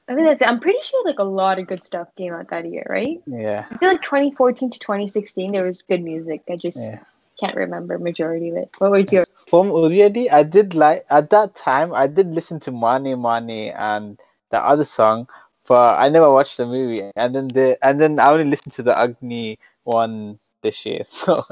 I 0.08 0.14
think 0.14 0.26
that's 0.26 0.42
it. 0.42 0.48
I'm 0.48 0.60
pretty 0.60 0.80
sure 0.82 1.04
like 1.04 1.18
a 1.18 1.24
lot 1.24 1.58
of 1.58 1.66
good 1.66 1.84
stuff 1.84 2.08
came 2.16 2.32
out 2.34 2.48
that 2.50 2.68
year, 2.68 2.86
right? 2.88 3.22
Yeah. 3.26 3.66
I 3.70 3.76
feel 3.78 3.88
like 3.88 4.02
2014 4.02 4.70
to 4.70 4.78
2016 4.78 5.52
there 5.52 5.64
was 5.64 5.82
good 5.82 6.02
music. 6.02 6.42
I 6.50 6.56
just 6.56 6.78
Yeah. 6.78 6.98
can't 7.38 7.56
remember 7.56 7.98
majority 7.98 8.50
of 8.50 8.56
it. 8.56 8.70
What 8.78 8.90
was 8.90 9.12
your? 9.12 9.24
From 9.48 9.68
Uriyadi, 9.68 10.32
I 10.32 10.42
did 10.44 10.74
like 10.74 11.04
at 11.10 11.30
that 11.30 11.54
time. 11.54 11.92
I 11.94 12.06
did 12.06 12.34
listen 12.34 12.60
to 12.60 12.72
Mane 12.72 13.20
Mane 13.20 13.72
and 13.76 14.18
the 14.50 14.58
other 14.58 14.84
song, 14.84 15.28
but 15.66 15.98
I 15.98 16.08
never 16.08 16.30
watched 16.30 16.56
the 16.56 16.66
movie. 16.66 17.10
And 17.16 17.34
then 17.34 17.48
the 17.48 17.76
and 17.82 18.00
then 18.00 18.18
I 18.18 18.30
only 18.30 18.44
listened 18.44 18.72
to 18.74 18.82
the 18.82 18.96
Agni 18.96 19.58
one 19.84 20.38
this 20.62 20.84
year. 20.86 21.04
So 21.08 21.42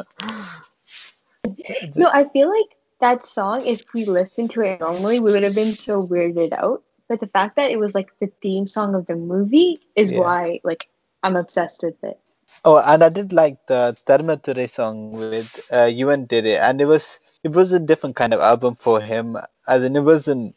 No, 1.96 2.08
I 2.12 2.28
feel 2.28 2.48
like 2.48 2.76
that 3.00 3.24
song. 3.24 3.66
If 3.66 3.92
we 3.94 4.04
listened 4.04 4.50
to 4.52 4.62
it 4.62 4.80
normally, 4.80 5.20
we 5.20 5.32
would 5.32 5.42
have 5.42 5.54
been 5.54 5.74
so 5.74 6.02
weirded 6.02 6.52
out. 6.52 6.82
But 7.08 7.20
the 7.20 7.26
fact 7.26 7.56
that 7.56 7.70
it 7.70 7.78
was 7.78 7.94
like 7.94 8.10
the 8.20 8.28
theme 8.42 8.66
song 8.66 8.94
of 8.94 9.06
the 9.06 9.16
movie 9.16 9.80
is 9.96 10.14
Yeah. 10.14 10.16
why 10.16 10.60
like 10.64 10.88
I'm 11.22 11.36
obsessed 11.36 11.82
with 11.82 12.02
it. 12.04 12.20
Oh, 12.64 12.78
and 12.78 13.02
I 13.02 13.08
did 13.08 13.32
like 13.32 13.66
the 13.66 13.96
Dharma 14.06 14.36
Durai 14.36 14.68
song 14.68 15.12
with 15.12 15.52
uh, 15.70 15.88
Yuvan 15.98 16.26
did 16.28 16.46
it, 16.46 16.60
and 16.60 16.80
it 16.80 16.86
was 16.86 17.20
it 17.42 17.52
was 17.52 17.72
a 17.72 17.78
different 17.78 18.16
kind 18.16 18.32
of 18.34 18.40
album 18.40 18.74
for 18.76 19.00
him, 19.00 19.36
as 19.66 19.84
in 19.84 19.96
it 19.96 20.00
wasn't 20.02 20.54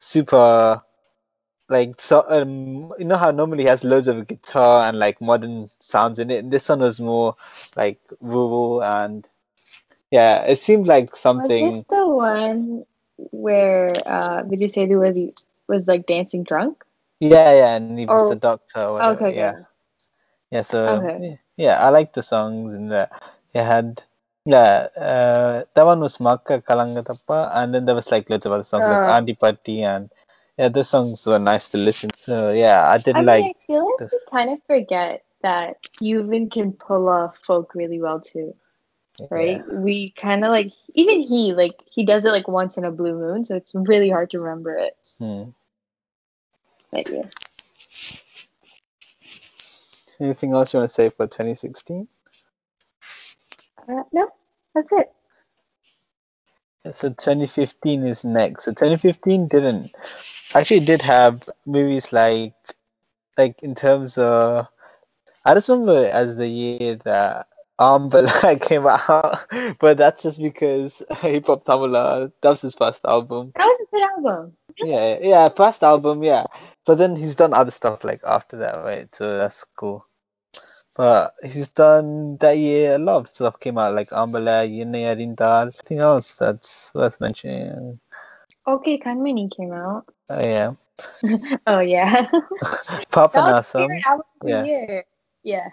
super 0.00 0.82
like 1.68 2.00
so. 2.00 2.24
Um, 2.28 2.92
you 2.98 3.04
know 3.04 3.16
how 3.16 3.30
normally 3.30 3.64
he 3.64 3.68
has 3.68 3.84
loads 3.84 4.08
of 4.08 4.26
guitar 4.26 4.88
and 4.88 4.98
like 4.98 5.20
modern 5.20 5.68
sounds 5.80 6.18
in 6.18 6.30
it. 6.30 6.44
and 6.44 6.52
This 6.52 6.68
one 6.68 6.80
was 6.80 7.00
more 7.00 7.36
like 7.76 8.00
rural 8.20 8.82
and 8.82 9.26
yeah, 10.14 10.44
it 10.52 10.58
seemed 10.58 10.86
like 10.86 11.16
something. 11.16 11.70
Was 11.70 11.74
this 11.74 11.84
the 11.90 12.08
one 12.08 12.84
where 13.16 13.90
uh 14.06 14.42
did 14.42 14.60
you 14.60 14.68
say 14.68 14.86
there 14.86 14.98
was 15.00 15.16
was 15.68 15.88
like 15.88 16.06
dancing 16.06 16.44
drunk? 16.44 16.84
Yeah, 17.20 17.52
yeah, 17.54 17.76
and 17.76 17.98
he 17.98 18.06
was 18.06 18.22
Oh, 18.22 18.28
the 18.28 18.36
doctor. 18.36 18.80
Or 18.80 18.92
whatever, 18.94 19.14
Okay, 19.14 19.32
yeah. 19.32 19.52
good. 19.52 19.66
Yeah, 20.50 20.62
so 20.62 21.00
Okay. 21.04 21.40
yeah, 21.56 21.76
I 21.84 21.90
like 21.90 22.12
the 22.12 22.22
songs 22.22 22.74
in 22.74 22.88
there. 22.88 23.10
It 23.54 23.64
had 23.64 24.02
yeah, 24.44 24.88
uh, 24.96 25.64
that 25.74 25.84
one 25.86 26.00
was 26.00 26.20
Makka 26.20 26.60
Kalangudhappa, 26.62 27.50
and 27.54 27.74
then 27.74 27.86
there 27.86 27.94
was 27.94 28.10
like 28.10 28.28
loads 28.30 28.46
of 28.46 28.52
other 28.52 28.64
songs 28.64 28.86
like 28.88 29.02
Uh. 29.02 29.04
Andi 29.04 29.38
Patti 29.38 29.82
and 29.82 30.10
yeah, 30.58 30.68
those 30.68 30.88
songs 30.90 31.26
were 31.26 31.38
nice 31.38 31.68
to 31.70 31.78
listen. 31.78 32.10
So 32.16 32.52
yeah, 32.52 32.88
I 32.88 32.98
did 32.98 33.16
I 33.16 33.22
mean, 33.22 33.26
like. 33.26 33.42
I 33.42 33.54
feel 33.66 33.84
like 33.84 33.98
this. 33.98 34.12
we 34.12 34.18
kind 34.30 34.50
of 34.50 34.58
forget 34.66 35.24
that 35.42 35.82
Yuvan 36.02 36.50
can 36.50 36.72
pull 36.72 37.08
off 37.08 37.36
folk 37.38 37.74
really 37.74 38.00
well 38.00 38.20
too, 38.20 38.54
right? 39.30 39.62
We 39.68 40.10
kind 40.10 40.44
of 40.44 40.50
like 40.50 40.72
even 40.94 41.22
he 41.22 41.52
like 41.52 41.74
he 41.90 42.04
does 42.04 42.24
it 42.24 42.32
like 42.32 42.48
once 42.48 42.76
in 42.78 42.84
a 42.84 42.90
blue 42.90 43.14
moon, 43.18 43.44
so 43.44 43.56
it's 43.56 43.74
really 43.74 44.10
hard 44.10 44.30
to 44.30 44.40
remember 44.40 44.76
it. 44.76 44.96
Hmm. 45.18 45.50
But 46.90 47.08
yes, 47.10 47.32
Anything 50.20 50.54
else 50.54 50.72
you 50.72 50.78
want 50.80 50.88
to 50.90 50.94
say 50.94 51.10
for 51.10 51.26
2016? 51.26 52.08
uh, 53.88 54.02
no, 54.12 54.30
that's 54.74 54.92
it. 54.92 55.12
So 56.94 57.08
2015 57.10 58.04
is 58.06 58.24
next. 58.24 58.64
So 58.64 58.72
2015 58.72 59.48
didn't 59.48 59.92
actually 60.54 60.80
did 60.80 61.02
have 61.02 61.48
movies 61.66 62.12
like 62.12 62.54
like 63.36 63.62
in 63.62 63.74
terms 63.74 64.18
of 64.18 64.68
I 65.44 65.54
just 65.54 65.68
remember 65.68 66.08
as 66.12 66.36
the 66.36 66.48
year 66.48 66.96
that 67.04 67.48
Um, 67.78 68.08
Ambala 68.10 68.60
came 68.60 68.86
out, 68.86 69.46
but 69.80 69.96
that's 69.98 70.22
just 70.22 70.40
because 70.40 71.02
Hiphop 71.10 71.64
Tamizha 71.64 72.32
that 72.40 72.50
was 72.50 72.62
his 72.62 72.74
first 72.74 73.04
album. 73.04 73.52
That 73.56 73.66
was 73.66 73.78
a 73.80 73.90
good 73.90 74.02
album. 74.16 74.52
Yeah, 74.78 75.18
yeah, 75.20 75.48
first 75.48 75.82
album, 75.82 76.22
yeah. 76.22 76.44
But 76.86 76.98
then 76.98 77.16
he's 77.16 77.34
done 77.34 77.54
other 77.54 77.70
stuff 77.70 78.04
like 78.04 78.20
after 78.24 78.58
that, 78.58 78.84
right? 78.84 79.12
So 79.14 79.38
that's 79.38 79.64
cool. 79.76 80.06
But 80.94 81.34
he's 81.42 81.68
done 81.68 82.36
that 82.38 82.56
year 82.56 82.94
a 82.94 82.98
lot 82.98 83.16
of 83.18 83.26
stuff 83.26 83.58
came 83.58 83.78
out 83.78 83.94
like 83.94 84.10
Ambala, 84.10 84.68
Yennai 84.68 85.10
Arindhaal, 85.10 85.62
anything 85.62 85.98
else 85.98 86.36
that's 86.36 86.92
worth 86.94 87.20
mentioning. 87.20 87.98
Okay, 88.66 88.98
Kanmani 88.98 89.54
came 89.54 89.72
out. 89.72 90.06
Oh 90.30 90.40
yeah. 90.40 90.74
oh 91.66 91.80
yeah, 91.80 92.30
Papa 93.10 93.38
that 93.38 93.46
was 93.46 93.74
my 93.74 93.82
Nasam. 93.82 93.88
favorite 93.88 94.06
album 94.06 94.26
of 94.40 94.46
the 94.46 94.68
Yeah. 94.68 95.00
Yeah, 95.42 95.68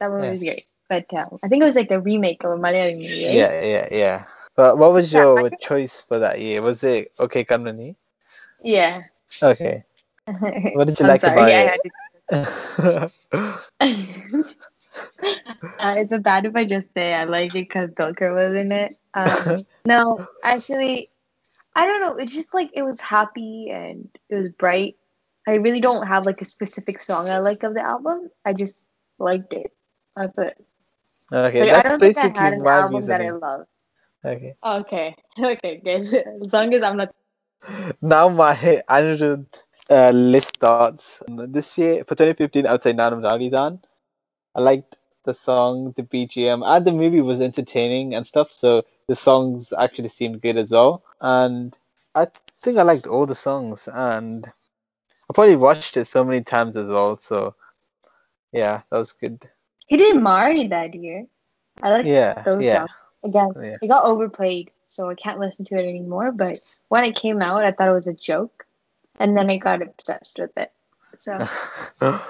that 0.00 0.10
one 0.10 0.20
was 0.20 0.42
great. 0.42 0.66
But 0.88 1.12
um, 1.14 1.38
I 1.42 1.48
think 1.48 1.62
it 1.62 1.66
was 1.66 1.74
like 1.76 1.88
the 1.88 2.00
remake 2.00 2.44
of 2.44 2.52
a 2.52 2.56
Malayalam 2.56 2.96
movie. 2.96 3.26
Right? 3.26 3.34
Yeah, 3.34 3.62
yeah, 3.62 3.88
yeah. 3.90 4.24
But 4.54 4.78
what 4.78 4.92
was 4.92 5.12
Yeah, 5.12 5.22
your 5.22 5.48
think- 5.50 5.60
choice 5.60 6.02
for 6.02 6.18
that 6.18 6.40
year? 6.40 6.62
Was 6.62 6.82
it 6.84 7.12
Okay 7.18 7.44
Kanmani? 7.44 7.96
Yeah. 8.62 9.02
Okay. 9.42 9.84
What 10.74 10.86
did 10.88 10.98
you 10.98 11.06
like 11.06 11.20
sorry, 11.20 11.38
about 11.38 11.50
I 11.52 11.78
it? 11.78 11.80
to 11.82 13.10
uh, 15.78 15.94
it's 15.98 16.12
a 16.12 16.18
bad 16.18 16.46
if 16.46 16.56
I 16.56 16.64
just 16.64 16.92
say 16.92 17.14
I 17.14 17.24
like 17.24 17.54
it 17.54 17.68
because 17.68 17.90
Dulquer 17.90 18.34
was 18.34 18.58
in 18.60 18.72
it. 18.72 18.96
Um, 19.14 19.66
no, 19.84 20.26
actually, 20.42 21.10
I 21.76 21.86
don't 21.86 22.00
know. 22.00 22.16
It's 22.16 22.32
just 22.34 22.54
like 22.54 22.70
it 22.74 22.82
was 22.82 23.00
happy 23.00 23.70
and 23.72 24.08
it 24.28 24.34
was 24.34 24.48
bright. 24.48 24.96
I 25.46 25.54
really 25.54 25.80
don't 25.80 26.06
have 26.06 26.26
like 26.26 26.42
a 26.42 26.44
specific 26.46 26.98
song 27.00 27.28
I 27.30 27.38
like 27.38 27.62
of 27.62 27.74
the 27.74 27.82
album. 27.82 28.30
I 28.44 28.52
just 28.52 28.84
liked 29.18 29.52
it. 29.52 29.72
That's 30.16 30.38
it. 30.38 30.56
Okay, 31.32 31.64
Like, 31.64 31.72
I 31.72 31.82
that's 31.82 31.88
don't 31.88 32.02
think 32.02 32.18
I 32.18 32.28
basically 32.28 32.42
had 32.44 32.52
an 32.54 32.64
my 32.64 32.78
album 32.78 33.06
that 33.08 33.20
I 33.20 33.30
reasoning. 33.30 33.32
love. 33.32 33.66
Okay. 34.24 34.56
Okay, 34.64 35.14
okay, 35.44 35.80
good. 35.84 36.12
As 36.44 36.52
long 36.52 36.74
as 36.74 36.82
I'm 36.82 36.96
not. 36.96 37.10
Now 38.02 38.28
my 38.28 38.54
Anirudh 38.88 39.46
uh, 39.90 40.10
list 40.10 40.58
thoughts. 40.58 41.14
This 41.26 41.70
year 41.70 41.96
for 41.98 42.08
2015, 42.08 42.60
I 42.60 42.66
would 42.66 42.76
say 42.76 42.88
Naanum 42.88 43.22
Rowdy 43.22 43.50
Dhaan. 43.50 43.80
I 44.54 44.60
liked 44.60 44.96
the 45.24 45.34
song, 45.34 45.92
the 45.96 46.02
BGM, 46.02 46.62
and 46.64 46.84
the 46.86 46.92
movie 46.92 47.20
was 47.22 47.40
entertaining 47.40 48.14
and 48.14 48.26
stuff. 48.26 48.52
So 48.52 48.84
the 49.08 49.14
songs 49.14 49.72
actually 49.78 50.08
seemed 50.08 50.42
good 50.42 50.56
as 50.58 50.72
well. 50.72 51.04
And 51.20 51.76
I 52.14 52.26
think 52.60 52.78
I 52.78 52.82
liked 52.82 53.06
all 53.06 53.26
the 53.26 53.34
songs, 53.36 53.88
and 53.92 54.46
I 55.30 55.34
probably 55.34 55.56
watched 55.56 55.90
it 55.90 56.06
so 56.06 56.24
many 56.24 56.42
times 56.42 56.76
as 56.76 56.88
well. 56.88 57.18
So 57.18 57.54
yeah, 58.52 58.82
that 58.90 58.98
was 58.98 59.12
good. 59.12 59.48
He 59.86 59.96
didn't 59.96 60.22
marry 60.22 60.66
that 60.68 60.94
year. 60.94 61.26
I 61.82 61.90
like 61.90 62.06
Yeah, 62.06 62.42
those 62.42 62.64
yeah, 62.64 62.78
songs. 62.78 62.90
Again, 63.24 63.52
oh, 63.56 63.60
yeah. 63.60 63.76
it 63.82 63.88
got 63.88 64.04
overplayed, 64.04 64.70
so 64.86 65.10
I 65.10 65.14
can't 65.14 65.38
listen 65.40 65.64
to 65.66 65.74
it 65.76 65.88
anymore. 65.88 66.32
But 66.32 66.60
when 66.88 67.04
it 67.04 67.14
came 67.16 67.42
out, 67.42 67.64
I 67.64 67.72
thought 67.72 67.88
it 67.88 67.92
was 67.92 68.06
a 68.06 68.12
joke, 68.14 68.66
and 69.18 69.36
then 69.36 69.50
I 69.50 69.56
got 69.58 69.82
obsessed 69.82 70.38
with 70.38 70.56
it. 70.56 70.72
So, 71.18 71.38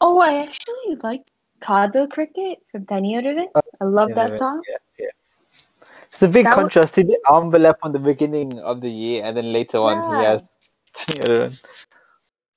oh, 0.00 0.18
I 0.20 0.42
actually 0.42 0.96
like 1.02 1.24
Kadhal 1.60 2.10
Cricket 2.10 2.58
from 2.70 2.86
Thani 2.86 3.14
Oruvan. 3.14 3.46
Oh, 3.54 3.60
I 3.80 3.84
love 3.84 4.10
Yeah, 4.10 4.14
that 4.26 4.38
song. 4.38 4.62
yeah, 4.68 4.76
yeah. 4.98 5.56
It's 6.10 6.22
a 6.22 6.28
big 6.28 6.44
That 6.44 6.56
was- 6.56 6.62
contrast. 6.62 6.96
He 6.96 7.02
did 7.04 7.18
envelope 7.30 7.76
on 7.82 7.92
the 7.92 7.98
beginning 7.98 8.58
of 8.60 8.80
the 8.80 8.90
year, 8.90 9.22
and 9.24 9.36
then 9.36 9.52
later 9.52 9.78
on 9.78 10.02
he 10.08 10.24
has 10.24 10.48
one. 11.08 11.50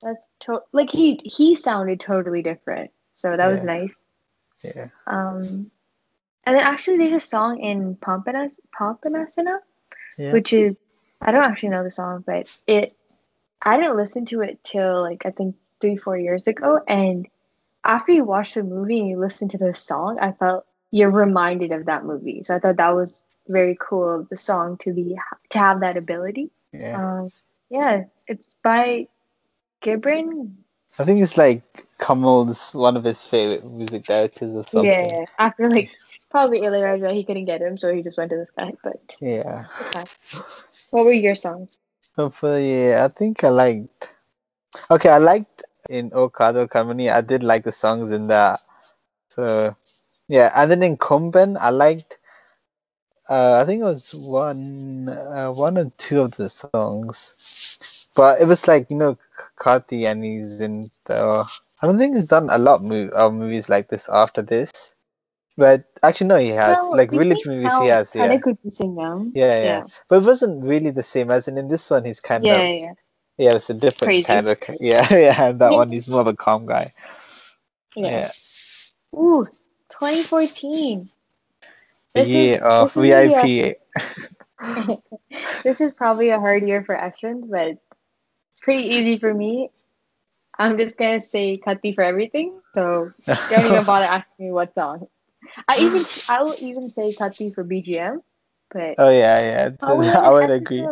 That's 0.01 0.27
to- 0.41 0.63
like 0.71 0.89
he 0.89 1.19
he 1.23 1.55
sounded 1.55 1.99
totally 1.99 2.41
different, 2.41 2.89
so 3.13 3.35
that 3.35 3.47
was 3.47 3.63
nice. 3.63 3.95
Yeah. 4.63 4.87
Um, 5.07 5.71
and 6.43 6.57
then 6.57 6.59
actually, 6.59 6.97
there's 6.97 7.13
a 7.13 7.19
song 7.19 7.59
in 7.59 7.95
Pompanas 7.95 8.55
Papanasam, 8.77 9.59
Yeah. 10.17 10.33
which 10.33 10.53
is 10.53 10.75
I 11.21 11.31
don't 11.31 11.43
actually 11.43 11.69
know 11.69 11.83
the 11.83 11.91
song, 11.91 12.23
but 12.25 12.47
it 12.67 12.95
I 13.61 13.77
didn't 13.77 13.95
listen 13.95 14.25
to 14.27 14.41
it 14.41 14.63
till 14.63 15.01
like 15.01 15.25
I 15.25 15.31
think 15.31 15.55
three 15.79 15.97
four 15.97 16.17
years 16.17 16.47
ago, 16.47 16.81
and 16.87 17.27
after 17.83 18.11
you 18.11 18.23
watch 18.23 18.53
the 18.53 18.63
movie 18.63 18.99
and 18.99 19.09
you 19.09 19.19
listen 19.19 19.49
to 19.49 19.57
the 19.57 19.73
song, 19.73 20.17
I 20.21 20.31
felt 20.31 20.65
you're 20.91 21.09
reminded 21.11 21.71
of 21.71 21.85
that 21.85 22.05
movie. 22.05 22.43
So 22.43 22.55
I 22.55 22.59
thought 22.59 22.77
that 22.77 22.95
was 22.95 23.23
very 23.47 23.77
cool. 23.79 24.27
The 24.29 24.37
song 24.37 24.77
to 24.81 24.93
be 24.93 25.17
to 25.49 25.59
have 25.59 25.79
that 25.81 25.97
ability. 25.97 26.51
Yeah. 26.73 27.19
Um, 27.21 27.31
yeah, 27.69 28.03
it's 28.27 28.55
by 28.63 29.07
Gibran. 29.83 30.53
I 30.99 31.05
think 31.05 31.21
it's 31.21 31.37
like 31.37 31.87
Kamal's 31.99 32.73
one 32.73 32.97
of 32.97 33.03
his 33.03 33.25
favorite 33.25 33.65
music 33.65 34.03
directors 34.03 34.53
or 34.53 34.63
something. 34.63 34.91
Yeah, 34.91 35.19
yeah. 35.19 35.25
After 35.39 35.69
like 35.69 35.91
probably 36.29 36.61
Ilayaraja, 36.61 37.13
he 37.13 37.23
couldn't 37.23 37.45
get 37.45 37.61
him, 37.61 37.77
so 37.77 37.93
he 37.93 38.03
just 38.03 38.17
went 38.17 38.31
to 38.31 38.37
this 38.37 38.51
guy. 38.51 38.73
But 38.83 39.17
Yeah. 39.21 39.65
What 40.91 41.05
were 41.05 41.13
your 41.13 41.35
songs? 41.35 41.79
The 42.15 42.61
year, 42.61 43.03
I 43.03 43.07
think 43.07 43.43
I 43.43 43.49
liked. 43.49 44.13
Okay, 44.91 45.09
I 45.09 45.17
liked 45.17 45.63
in 45.89 46.11
O 46.13 46.29
Kadhal 46.29 46.67
Kanmani. 46.67 47.11
I 47.11 47.21
did 47.21 47.43
like 47.43 47.63
the 47.63 47.71
songs 47.71 48.11
in 48.11 48.27
that. 48.27 48.61
So 49.29 49.73
yeah, 50.27 50.51
and 50.55 50.69
then 50.69 50.83
in 50.83 50.97
Komban, 50.97 51.57
I 51.59 51.69
liked. 51.69 52.17
Uh, 53.29 53.59
I 53.61 53.65
think 53.65 53.81
it 53.81 53.85
was 53.85 54.13
one, 54.13 55.07
uh, 55.07 55.51
one 55.51 55.77
or 55.77 55.91
two 55.97 56.21
of 56.21 56.35
the 56.35 56.49
songs, 56.49 57.70
but 58.15 58.41
it 58.41 58.45
was 58.45 58.67
like 58.67 58.89
you 58.89 58.97
know 58.97 59.17
Karthi 59.59 60.05
and 60.05 60.23
he's 60.23 60.59
in 60.61 60.89
the. 61.05 61.45
I 61.81 61.87
don't 61.87 61.97
think 61.97 62.15
he's 62.15 62.27
done 62.27 62.49
a 62.51 62.57
lot 62.59 62.81
of 62.85 63.33
movies 63.33 63.67
like 63.69 63.89
this 63.89 64.07
after 64.07 64.41
this, 64.43 64.95
but 65.57 65.85
actually 66.03 66.27
no, 66.27 66.37
he 66.37 66.49
has 66.49 66.77
Well, 66.77 66.95
like 66.95 67.09
village 67.09 67.45
movies. 67.47 67.71
He 67.81 67.87
has, 67.87 68.13
yeah. 68.13 68.25
Yeah, 68.31 68.39
yeah, 69.33 69.63
Yeah. 69.63 69.83
But 70.07 70.17
it 70.21 70.25
wasn't 70.25 70.63
really 70.63 70.91
the 70.91 71.01
same 71.03 71.31
as 71.31 71.47
in 71.47 71.57
in 71.57 71.69
this 71.69 71.89
one 71.89 72.05
he's 72.05 72.19
kind 72.19 72.45
Yeah, 72.45 72.53
of 72.53 72.59
yeah, 72.69 72.73
yeah. 72.73 72.93
yeah, 73.37 73.53
it's 73.55 73.69
a 73.69 73.73
different 73.73 74.09
Crazy. 74.09 74.27
kind 74.27 74.47
of 74.47 74.59
yeah, 74.79 75.07
yeah, 75.13 75.49
and 75.49 75.59
that 75.59 75.71
one 75.71 75.89
he's 75.89 76.07
more 76.09 76.21
of 76.21 76.27
a 76.27 76.35
calm 76.35 76.65
guy. 76.67 76.93
yeah. 77.95 78.29
Yeah. 78.29 79.19
Ooh, 79.19 79.45
2014. 79.89 81.09
The 82.13 82.21
This 82.21 82.29
is- 82.29 82.35
year 82.35 82.59
of 82.63 82.93
this 82.93 82.97
is 82.97 83.09
a- 83.11 83.77
VIP. 84.61 85.01
this 85.63 85.81
is 85.81 85.93
probably 85.95 86.29
a 86.29 86.39
hard 86.39 86.67
year 86.67 86.83
for 86.83 86.95
Ashwin, 86.95 87.49
but 87.49 87.77
pretty 88.61 88.83
easy 88.83 89.19
for 89.19 89.33
me. 89.33 89.69
I'm 90.57 90.77
just 90.77 90.97
gonna 90.97 91.21
say 91.21 91.57
Kaththi 91.57 91.95
for 91.95 92.03
everything, 92.03 92.59
so 92.75 93.11
don't 93.49 93.65
even 93.65 93.83
bother 93.85 94.05
asking 94.05 94.45
me 94.47 94.51
what 94.51 94.73
song. 94.75 95.07
I 95.67 95.79
even 95.79 96.05
I 96.29 96.43
will 96.43 96.55
even 96.59 96.89
say 96.89 97.13
Kaththi 97.13 97.53
for 97.53 97.63
BGM, 97.63 98.21
but 98.71 98.95
oh 98.97 99.09
yeah, 99.09 99.39
yeah. 99.39 99.69
Oh, 99.81 100.01
I 100.01 100.29
would 100.29 100.51
agree. 100.51 100.87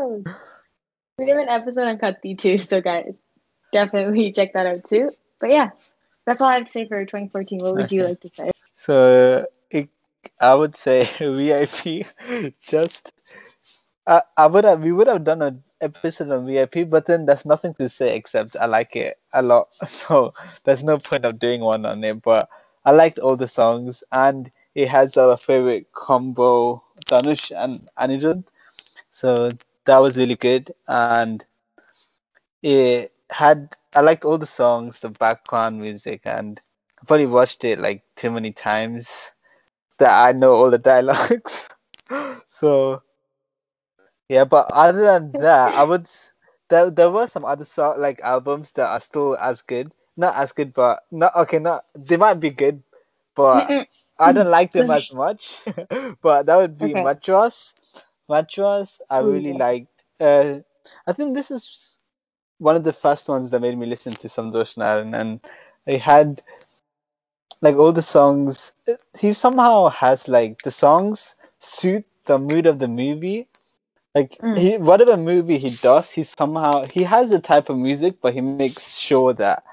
We 1.18 1.30
have 1.30 1.38
an 1.38 1.50
episode 1.50 1.88
on 1.88 1.98
Kaththi 1.98 2.38
too, 2.38 2.58
so 2.58 2.82
guys, 2.82 3.22
definitely 3.72 4.32
check 4.36 4.54
that 4.54 4.66
out 4.66 4.86
too. 4.86 5.12
But 5.40 5.52
yeah, 5.52 5.70
that's 6.26 6.42
all 6.42 6.48
I 6.48 6.56
have 6.56 6.66
to 6.66 6.72
say 6.72 6.88
for 6.88 7.06
2014. 7.06 7.60
What 7.60 7.76
would 7.76 7.92
you 7.92 8.04
like 8.04 8.22
to 8.22 8.30
say? 8.34 8.52
So 8.74 9.46
it, 9.70 9.90
I 10.40 10.56
would 10.56 10.76
say 10.76 11.06
VIP. 11.20 12.08
Just 12.62 13.12
I, 14.08 14.24
I 14.38 14.48
would 14.48 14.64
have 14.64 14.82
we 14.82 14.92
would 14.92 15.08
have 15.08 15.24
done 15.24 15.42
an 15.42 15.64
episode 15.82 16.32
on 16.32 16.46
VIP, 16.46 16.90
but 16.90 17.06
then 17.06 17.26
there's 17.26 17.46
nothing 17.46 17.74
to 17.76 17.90
say 17.90 18.16
except 18.16 18.56
I 18.56 18.66
like 18.66 18.96
it 18.96 19.18
a 19.34 19.42
lot. 19.42 19.70
So 19.88 20.34
there's 20.64 20.84
no 20.84 21.00
point 21.00 21.26
of 21.26 21.40
doing 21.40 21.62
one 21.62 21.86
on 21.86 22.04
it. 22.04 22.22
But 22.22 22.50
I 22.86 22.92
liked 22.92 23.20
all 23.20 23.36
the 23.36 23.48
songs, 23.48 24.04
and 24.12 24.52
it 24.76 24.88
has 24.90 25.18
our 25.18 25.38
favorite 25.38 25.92
combo, 25.94 26.84
Dhanush 27.06 27.52
and 27.56 27.90
Anirudh. 27.98 28.44
So 29.10 29.52
that 29.86 29.98
was 29.98 30.18
really 30.18 30.36
good, 30.36 30.72
and 30.88 31.44
it 32.62 33.12
had 33.30 33.76
I 33.94 34.02
liked 34.02 34.26
all 34.26 34.38
the 34.38 34.46
songs, 34.46 35.00
the 35.00 35.10
background 35.10 35.80
music, 35.80 36.22
and 36.26 36.62
I 37.02 37.06
probably 37.06 37.26
watched 37.28 37.64
it 37.64 37.80
like 37.80 38.04
too 38.16 38.32
many 38.32 38.52
times 38.52 39.32
that 39.98 40.28
I 40.28 40.32
know 40.32 40.54
all 40.54 40.70
the 40.70 40.78
dialogues. 40.92 41.70
so 42.48 43.02
yeah, 44.30 44.46
but 44.46 44.70
other 44.72 45.02
than 45.02 45.34
that, 45.40 45.76
I 45.76 45.84
would 45.84 46.10
there 46.70 46.92
there 46.92 47.12
were 47.12 47.28
some 47.28 47.46
other 47.46 47.66
song 47.66 48.00
like 48.02 48.22
albums 48.22 48.74
that 48.74 48.90
are 48.90 49.02
still 49.02 49.38
as 49.38 49.64
good. 49.64 49.92
Not 50.18 50.36
as 50.36 50.54
good, 50.54 50.74
but 50.74 51.04
not 51.12 51.36
okay. 51.36 51.60
Not 51.60 51.86
they 51.96 52.18
might 52.18 52.36
be 52.42 52.52
good, 52.52 52.84
but 53.36 53.76
I 54.20 54.34
don't 54.34 54.52
like 54.52 54.74
them 54.74 54.92
as 54.92 55.12
much. 55.14 55.62
but 56.22 56.48
that 56.48 56.58
would 56.58 56.78
be 56.78 56.96
Okay. 56.96 57.04
Madras. 57.04 57.74
Madras, 58.30 59.02
I 59.10 59.20
really 59.20 59.54
yeah. 59.54 59.58
liked. 59.58 60.04
Uh, 60.22 60.60
I 61.08 61.14
think 61.14 61.36
this 61.36 61.52
is 61.52 62.00
one 62.60 62.76
of 62.78 62.84
the 62.86 62.94
first 62.94 63.30
ones 63.30 63.52
that 63.52 63.62
made 63.62 63.78
me 63.78 63.88
listen 63.88 64.14
to 64.14 64.28
Santosh 64.30 64.78
Naran, 64.78 65.20
and 65.20 65.42
I 65.88 65.94
had 65.98 66.44
like 67.62 67.76
all 67.78 67.94
the 67.94 68.04
songs. 68.04 68.74
He 69.20 69.34
somehow 69.34 69.90
has 69.90 70.30
like 70.30 70.64
the 70.64 70.72
songs 70.72 71.36
suit 71.60 72.06
the 72.26 72.40
mood 72.40 72.68
of 72.68 72.80
the 72.80 72.90
movie. 72.90 73.49
Like 74.16 74.38
Mm. 74.42 74.58
he, 74.58 74.78
whatever 74.78 75.18
movie 75.18 75.58
he 75.58 75.70
does, 75.70 76.12
he 76.12 76.24
somehow 76.24 76.86
he 76.86 77.04
has 77.04 77.32
a 77.32 77.40
type 77.40 77.70
of 77.70 77.78
music, 77.78 78.20
but 78.22 78.34
he 78.34 78.42
makes 78.42 78.86
sure 78.88 79.34
that 79.34 79.64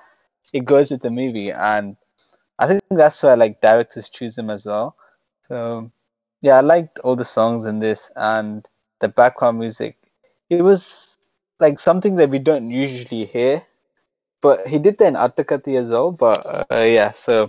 it 0.52 0.64
goes 0.64 0.90
with 0.90 1.02
the 1.02 1.10
movie, 1.10 1.50
and 1.52 1.96
I 2.58 2.66
think 2.68 2.82
that's 2.90 3.22
why 3.22 3.34
like 3.34 3.60
directors 3.60 4.08
choose 4.08 4.38
him 4.38 4.50
as 4.50 4.66
well. 4.66 4.96
So 5.48 5.90
yeah, 6.42 6.56
I 6.58 6.60
liked 6.60 6.98
all 7.00 7.16
the 7.16 7.24
songs 7.24 7.64
in 7.66 7.80
this 7.80 8.10
and 8.16 8.66
the 9.00 9.08
background 9.08 9.58
music. 9.58 9.96
It 10.50 10.62
was 10.62 11.18
like 11.60 11.78
something 11.78 12.16
that 12.16 12.30
we 12.30 12.38
don't 12.38 12.70
usually 12.70 13.26
hear, 13.26 13.64
but 14.42 14.66
he 14.66 14.78
did 14.78 14.98
that 14.98 15.08
in 15.08 15.14
Attakathi 15.14 15.76
as 15.76 15.90
well. 15.90 16.12
But 16.12 16.46
uh, 16.46 16.74
yeah, 16.82 17.12
so 17.12 17.48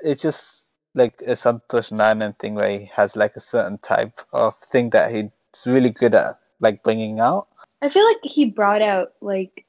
it's 0.00 0.22
just 0.22 0.66
like 0.94 1.20
a 1.22 1.32
Santosh 1.32 1.92
Nanan 1.92 2.38
thing 2.38 2.54
where 2.54 2.78
he 2.78 2.90
has 2.94 3.16
like 3.16 3.36
a 3.36 3.40
certain 3.40 3.78
type 3.78 4.18
of 4.32 4.56
thing 4.58 4.90
that 4.90 5.10
he's 5.54 5.72
really 5.72 5.90
good 5.90 6.14
at 6.14 6.38
like 6.60 6.82
bringing 6.82 7.20
out. 7.20 7.48
I 7.82 7.88
feel 7.88 8.04
like 8.06 8.18
he 8.22 8.46
brought 8.46 8.82
out 8.82 9.12
like 9.20 9.64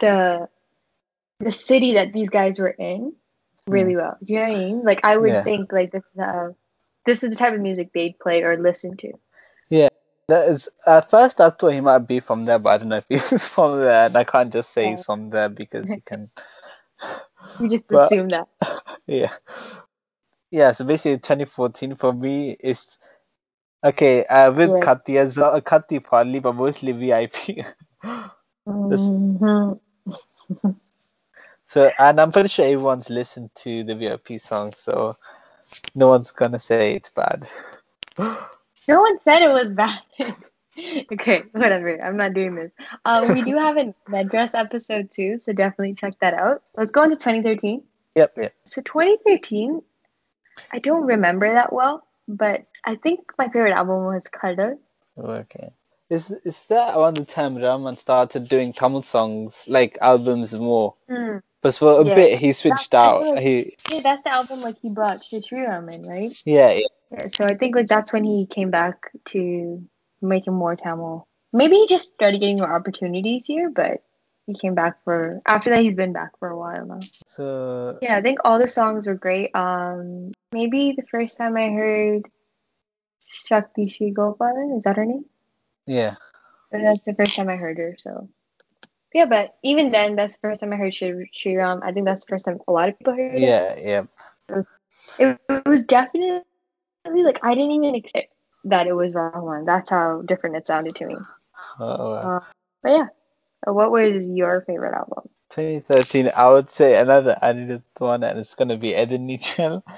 the 0.00 0.48
the 1.40 1.50
city 1.52 1.94
that 1.94 2.12
these 2.12 2.30
guys 2.30 2.58
were 2.58 2.68
in 2.68 3.14
really 3.66 3.96
well. 3.96 4.16
Do 4.22 4.34
you 4.34 4.40
know 4.40 4.46
what 4.46 4.52
I 4.54 4.58
mean? 4.58 4.82
Like 4.84 5.00
I 5.04 5.16
would 5.16 5.30
Yeah. 5.30 5.42
think 5.42 5.72
like 5.72 5.90
this 5.92 6.02
is 6.14 6.20
uh, 6.20 6.48
this 7.06 7.22
is 7.22 7.30
the 7.30 7.36
type 7.36 7.54
of 7.54 7.60
music 7.60 7.90
they'd 7.92 8.18
play 8.18 8.42
or 8.42 8.56
listen 8.58 8.96
to. 8.98 9.12
Yeah, 9.70 9.88
that 10.28 10.48
is 10.48 10.68
at 10.86 11.10
first 11.10 11.40
I 11.40 11.50
thought 11.50 11.68
he 11.72 11.80
might 11.80 12.06
be 12.06 12.20
from 12.20 12.44
there, 12.44 12.58
but 12.58 12.70
I 12.70 12.78
don't 12.78 12.88
know 12.88 12.96
if 12.96 13.06
he's 13.08 13.48
from 13.48 13.80
there, 13.80 14.06
and 14.06 14.16
I 14.16 14.24
can't 14.24 14.52
just 14.52 14.72
say 14.72 14.84
Yeah. 14.84 14.90
he's 14.90 15.04
from 15.04 15.30
there 15.30 15.48
because 15.48 15.88
he 15.88 16.00
can. 16.00 16.30
You 17.60 17.68
just 17.68 17.86
But- 17.88 18.04
assume 18.04 18.28
that. 18.30 18.48
Yeah, 19.06 19.32
yeah. 20.50 20.72
So 20.72 20.84
basically, 20.86 21.18
2014 21.18 21.94
for 21.94 22.12
me 22.14 22.56
is 22.58 22.98
okay 23.84 24.24
uh, 24.24 24.52
with 24.52 24.70
Yeah. 24.70 24.80
Kaththi 24.80 25.16
as 25.18 25.36
well. 25.36 25.60
Kaththi 25.60 26.02
partly, 26.02 26.40
but 26.40 26.54
mostly 26.54 26.92
VIP. 26.92 27.64
Mhm. 28.66 29.78
so, 31.66 31.90
and 31.98 32.20
I'm 32.20 32.32
pretty 32.32 32.48
sure 32.48 32.64
everyone's 32.64 33.10
listened 33.10 33.50
to 33.56 33.84
the 33.84 33.94
VIP 33.94 34.38
song, 34.38 34.72
so 34.76 35.16
no 35.94 36.08
one's 36.08 36.30
gonna 36.30 36.58
say 36.58 36.94
it's 36.94 37.10
bad. 37.10 37.48
No 38.86 39.00
one 39.00 39.18
said 39.18 39.42
it 39.42 39.48
was 39.50 39.72
bad. 39.72 39.98
okay, 41.12 41.42
whatever. 41.52 42.00
I'm 42.02 42.16
not 42.18 42.34
doing 42.34 42.54
this. 42.54 42.70
Uh, 43.04 43.26
we 43.32 43.42
do 43.42 43.56
have 43.56 43.78
a 43.78 43.94
Madras 44.08 44.54
episode 44.54 45.10
too, 45.10 45.38
so 45.38 45.52
definitely 45.54 45.94
check 45.94 46.18
that 46.20 46.34
out. 46.34 46.62
Let's 46.76 46.90
go 46.90 47.02
into 47.04 47.16
2013. 47.16 47.82
Yep, 48.14 48.32
yep. 48.36 48.54
So 48.64 48.82
2013, 48.82 49.82
I 50.70 50.78
don't 50.80 51.06
remember 51.06 51.50
that 51.54 51.72
well, 51.72 52.06
but 52.28 52.62
I 52.84 52.96
think 52.96 53.32
my 53.38 53.46
favorite 53.48 53.72
album 53.74 54.04
was 54.04 54.24
Kadal. 54.28 54.78
Okay. 55.18 55.70
Is 56.10 56.30
is 56.44 56.62
that 56.64 56.96
around 56.96 57.16
the 57.16 57.24
time 57.24 57.56
Rahman 57.56 57.96
started 57.96 58.48
doing 58.48 58.72
Tamil 58.72 59.02
songs 59.02 59.64
like 59.68 59.96
albums 60.00 60.54
more? 60.58 60.94
Hmm. 61.08 61.38
But 61.62 61.74
for 61.74 62.00
a 62.02 62.04
Yeah. 62.04 62.14
bit 62.14 62.38
he 62.38 62.52
switched 62.52 62.90
That's- 62.90 63.22
out. 63.22 63.34
like- 63.36 63.42
He 63.42 63.76
Yeah, 63.90 64.00
that's 64.02 64.22
the 64.22 64.30
album 64.32 64.60
like 64.60 64.78
he 64.80 64.90
brought 64.90 65.24
Shri 65.24 65.60
Raman, 65.60 66.06
right? 66.06 66.36
yeah, 66.44 66.70
yeah. 66.72 66.86
Yeah, 67.10 67.26
so 67.28 67.46
I 67.46 67.54
think 67.54 67.74
like 67.74 67.88
that's 67.88 68.12
when 68.12 68.24
he 68.24 68.46
came 68.46 68.70
back 68.70 69.10
to 69.26 69.82
making 70.20 70.52
more 70.54 70.76
Tamil. 70.76 71.26
Maybe 71.52 71.76
he 71.76 71.86
just 71.86 72.12
started 72.14 72.40
getting 72.40 72.58
more 72.58 72.72
opportunities 72.72 73.46
here, 73.46 73.70
but 73.70 74.02
he 74.46 74.54
came 74.54 74.74
back 74.74 75.02
for 75.04 75.40
after 75.46 75.70
that 75.70 75.82
he's 75.82 75.94
been 75.94 76.12
back 76.12 76.38
for 76.38 76.48
a 76.48 76.58
while 76.58 76.86
now. 76.86 77.00
So 77.26 77.98
Yeah, 78.02 78.16
I 78.16 78.22
think 78.22 78.40
all 78.44 78.58
the 78.58 78.68
songs 78.68 79.06
were 79.06 79.14
great. 79.14 79.54
Um 79.54 80.30
maybe 80.52 80.92
the 80.96 81.06
first 81.06 81.36
time 81.38 81.56
I 81.56 81.70
heard 81.70 82.22
Shakti 83.26 83.86
Gopalan, 84.12 84.76
is 84.76 84.84
that 84.84 84.96
her 84.96 85.04
name? 85.04 85.24
yeah. 85.86 86.14
But 86.70 86.82
that's 86.82 87.04
the 87.04 87.14
first 87.14 87.36
time 87.36 87.48
I 87.48 87.56
heard 87.56 87.78
her, 87.78 87.94
so 87.98 88.28
yeah, 89.14 89.26
but 89.26 89.54
even 89.62 89.92
then 89.92 90.16
that's 90.16 90.34
the 90.36 90.40
first 90.40 90.60
time 90.60 90.72
I 90.72 90.76
heard 90.76 90.92
Shri 90.92 91.56
Ram. 91.56 91.80
I 91.84 91.92
think 91.92 92.04
that's 92.04 92.24
the 92.24 92.30
first 92.30 92.44
time 92.44 92.58
a 92.66 92.72
lot 92.72 92.88
of 92.88 92.98
people 92.98 93.14
heard 93.14 93.32
it. 93.32 93.40
Yeah, 93.40 93.78
yeah. 93.78 94.02
it, 95.18 95.38
it 95.48 95.66
was 95.66 95.84
definitely 95.84 96.42
like 97.06 97.38
I 97.42 97.54
didn't 97.54 97.70
even 97.72 97.94
expect 97.94 98.32
that 98.64 98.86
it 98.86 98.92
was 98.92 99.14
Rahman. 99.14 99.64
That's 99.64 99.90
how 99.90 100.22
different 100.22 100.56
it 100.56 100.66
sounded 100.66 100.96
to 100.96 101.06
me. 101.06 101.16
Uh, 101.78 102.40
But 102.82 102.90
yeah, 102.90 103.06
what 103.66 103.90
was 103.90 104.26
your 104.26 104.62
favorite 104.62 104.94
album? 104.94 105.28
2013, 105.50 106.30
I 106.36 106.50
would 106.50 106.70
say 106.70 106.96
another 107.00 107.36
added 107.40 107.82
one, 107.98 108.22
and 108.24 108.38
it's 108.38 108.54
gonna 108.54 108.76
be 108.76 108.92
Ethir 108.92 109.18
Neechal. 109.18 109.82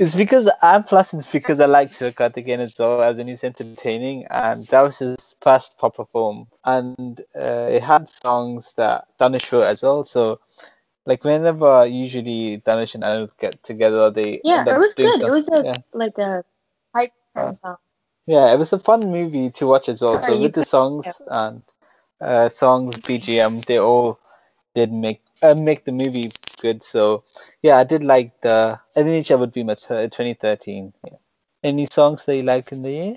It's 0.00 0.16
because 0.16 0.50
I'm 0.60 0.82
plus 0.82 1.14
it's 1.14 1.30
because 1.30 1.60
I 1.60 1.66
like 1.66 1.92
to 1.92 2.10
cut 2.10 2.36
again 2.36 2.58
as 2.60 2.76
well 2.78 3.00
as 3.00 3.16
and 3.16 3.28
he's 3.28 3.44
entertaining 3.44 4.26
and 4.28 4.64
that 4.66 4.82
was 4.82 4.98
his 4.98 5.36
first 5.40 5.78
proper 5.78 6.04
film 6.06 6.48
and 6.64 7.20
uh, 7.36 7.68
it 7.70 7.80
had 7.82 8.08
songs 8.10 8.72
that 8.74 9.06
Dhanush 9.20 9.52
wrote 9.52 9.62
as 9.62 9.84
well 9.84 10.02
so 10.02 10.40
like 11.06 11.22
whenever 11.22 11.86
usually 11.86 12.58
Dhanush 12.58 12.96
and 12.96 13.04
Anirudh 13.04 13.38
get 13.38 13.62
together 13.62 14.10
they 14.10 14.40
Yeah, 14.42 14.64
it 14.66 14.78
was 14.78 14.94
good. 14.94 15.20
It 15.20 15.30
was 15.30 15.48
a 15.48 15.62
yeah. 15.64 15.76
like 15.92 16.18
a 16.18 16.44
hype 16.92 17.12
Uh, 17.36 17.52
song. 17.52 17.76
Yeah, 18.26 18.52
it 18.52 18.58
was 18.58 18.72
a 18.72 18.78
fun 18.78 19.10
movie 19.12 19.50
to 19.50 19.66
watch 19.66 19.88
as 19.88 20.00
well. 20.02 20.20
Sorry, 20.20 20.32
so 20.34 20.40
with 20.40 20.54
the 20.54 20.64
songs 20.64 21.06
and 21.28 21.62
uh, 22.20 22.48
songs, 22.48 22.96
BGM, 22.96 23.64
they 23.64 23.78
all 23.78 24.18
did 24.74 24.92
make 24.92 25.22
uh, 25.42 25.54
make 25.54 25.84
the 25.84 25.92
movie 25.92 26.30
good. 26.60 26.82
So 26.82 27.24
yeah, 27.62 27.78
I 27.78 27.84
did 27.84 28.04
like 28.04 28.40
the. 28.40 28.78
I 28.96 29.02
think 29.02 29.30
it 29.30 29.38
would 29.38 29.52
be 29.52 29.62
my 29.62 29.74
t- 29.74 29.88
2013. 29.88 30.92
Yeah. 31.04 31.12
Any 31.62 31.86
songs 31.90 32.24
that 32.26 32.36
you 32.36 32.42
liked 32.42 32.72
in 32.72 32.82
the 32.82 32.90
year? 32.90 33.16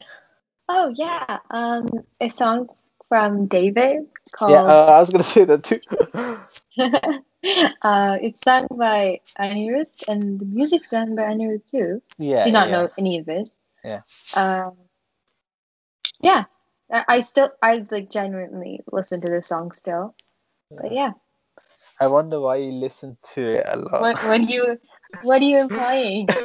Oh 0.70 0.94
yeah, 0.96 1.40
um, 1.50 1.88
a 2.20 2.30
song 2.30 2.70
from 3.10 3.48
David 3.48 4.08
called. 4.32 4.52
Yeah, 4.52 4.64
uh, 4.64 4.86
I 4.86 5.00
was 5.00 5.10
gonna 5.10 5.24
say 5.24 5.46
that 5.46 5.64
too. 5.64 5.80
uh, 7.82 8.18
it's 8.22 8.42
sung 8.42 8.68
by 8.72 9.22
Anirudh, 9.40 10.08
and 10.08 10.40
the 10.40 10.46
music's 10.46 10.90
done 10.90 11.16
by 11.16 11.24
Anirudh 11.24 11.66
too. 11.70 12.02
yeah, 12.18 12.46
did 12.46 12.54
not 12.54 12.70
yeah. 12.70 12.74
know 12.74 12.90
any 12.98 13.20
of 13.20 13.26
this. 13.26 13.56
Yeah. 13.84 14.02
Um, 14.36 14.74
yeah, 16.22 16.46
I, 16.92 17.20
still 17.22 17.52
I 17.62 17.86
like 17.92 18.10
genuinely 18.10 18.82
listen 18.92 19.22
to 19.22 19.30
this 19.30 19.48
song 19.48 19.72
still. 19.72 20.16
But 20.76 20.92
yeah, 20.94 21.12
I 22.00 22.08
wonder 22.08 22.40
why 22.40 22.58
you 22.58 22.72
listen 22.72 23.18
to 23.34 23.42
it 23.42 23.66
a 23.68 23.78
lot. 23.78 24.10
what 24.10 24.22
what 24.24 24.50
you 24.50 24.78
what 25.22 25.42
are 25.42 25.46
you 25.46 25.60
implying? 25.60 26.36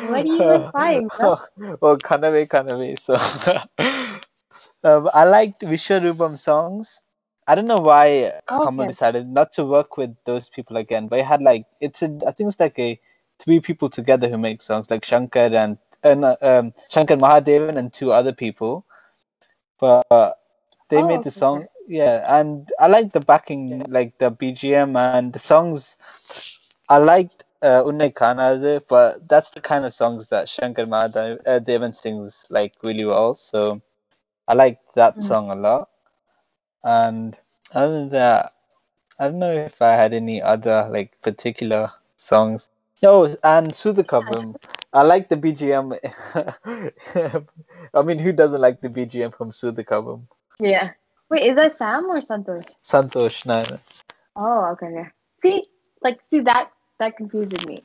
What 0.00 0.24
are 0.24 0.28
you 0.28 0.50
implying, 0.52 1.10
bro? 1.16 1.34
well, 1.80 1.96
Kanave 1.98 2.48
Kanave. 2.48 2.98
So, 2.98 3.14
um, 4.84 5.10
I 5.12 5.24
liked 5.24 5.62
Vishwarupam 5.62 6.38
songs. 6.38 7.00
I 7.46 7.54
don't 7.54 7.66
know 7.66 7.80
why 7.80 8.40
Kamal 8.62 8.86
Okay. 8.86 8.86
decided 8.86 9.28
not 9.28 9.52
to 9.54 9.64
work 9.64 9.96
with 9.96 10.14
those 10.24 10.48
people 10.48 10.76
again, 10.76 11.08
but 11.08 11.18
it 11.20 11.24
had 11.26 11.42
like 11.42 11.66
it's 11.80 12.02
a 12.02 12.06
I 12.26 12.32
think 12.32 12.48
it's 12.48 12.60
like 12.60 12.78
a 12.78 13.00
three 13.38 13.60
people 13.60 13.88
together 13.88 14.28
who 14.28 14.38
make 14.38 14.62
songs 14.62 14.90
like 14.90 15.04
Shankar 15.04 15.50
and 15.54 15.78
uh, 16.04 16.36
um, 16.42 16.72
Shankar 16.90 17.16
Mahadevan 17.16 17.76
and 17.78 17.92
two 17.92 18.12
other 18.12 18.32
people. 18.32 18.84
But 19.82 20.08
uh, 20.10 20.32
they 20.90 21.02
Oh, 21.02 21.18
made 21.18 21.24
the 21.24 21.30
okay. 21.30 21.42
song, 21.42 21.68
yeah, 21.88 22.40
and 22.40 22.70
I 22.80 22.88
like 22.88 23.12
the 23.12 23.20
backing, 23.20 23.84
like 23.90 24.18
the 24.18 24.30
BGM 24.30 24.96
and 24.96 25.26
the 25.26 25.30
songs. 25.38 25.96
I 26.88 26.98
liked 26.98 27.44
uh, 27.62 27.82
Unne 27.84 28.12
but 28.88 29.28
that's 29.28 29.50
the 29.50 29.60
kind 29.60 29.84
of 29.84 29.94
songs 29.94 30.28
that 30.30 30.48
Shankar 30.48 30.86
Mahadevan 30.86 31.94
sings 31.94 32.46
like 32.50 32.74
really 32.82 33.04
well. 33.04 33.34
So 33.34 33.82
I 34.48 34.54
liked 34.54 34.94
that 34.96 35.22
Mm. 35.22 35.36
song 35.36 35.50
a 35.50 35.56
lot. 35.56 35.90
And 36.84 37.36
other 37.74 38.00
than 38.00 38.10
that, 38.10 38.54
I 39.18 39.28
don't 39.28 39.38
know 39.40 39.52
if 39.54 39.76
I 39.76 39.92
had 39.92 40.12
any 40.14 40.42
other 40.42 40.88
like 40.90 41.20
particular 41.22 41.92
songs. 42.16 42.70
Oh, 43.02 43.24
and 43.42 43.72
Soodhu 43.72 44.04
Kavvum. 44.04 44.56
I 44.92 45.02
like 45.02 45.28
the 45.28 45.36
BGM. 45.36 45.98
I 47.94 48.02
mean, 48.02 48.18
who 48.18 48.32
doesn't 48.32 48.60
like 48.60 48.80
the 48.80 48.88
BGM 48.88 49.36
from 49.36 49.50
Soodhu 49.50 49.84
Kavvum? 49.84 50.22
Yeah. 50.60 50.92
Wait, 51.30 51.46
is 51.46 51.56
that 51.56 51.74
Sam 51.74 52.06
or 52.06 52.18
Santosh? 52.18 52.68
Santosh 52.84 53.46
Nair. 53.46 53.80
Oh, 54.36 54.66
okay. 54.72 55.08
See, 55.42 55.64
like, 56.02 56.20
see 56.30 56.40
that 56.40 56.70
that 56.98 57.16
confuses 57.16 57.64
me. 57.66 57.82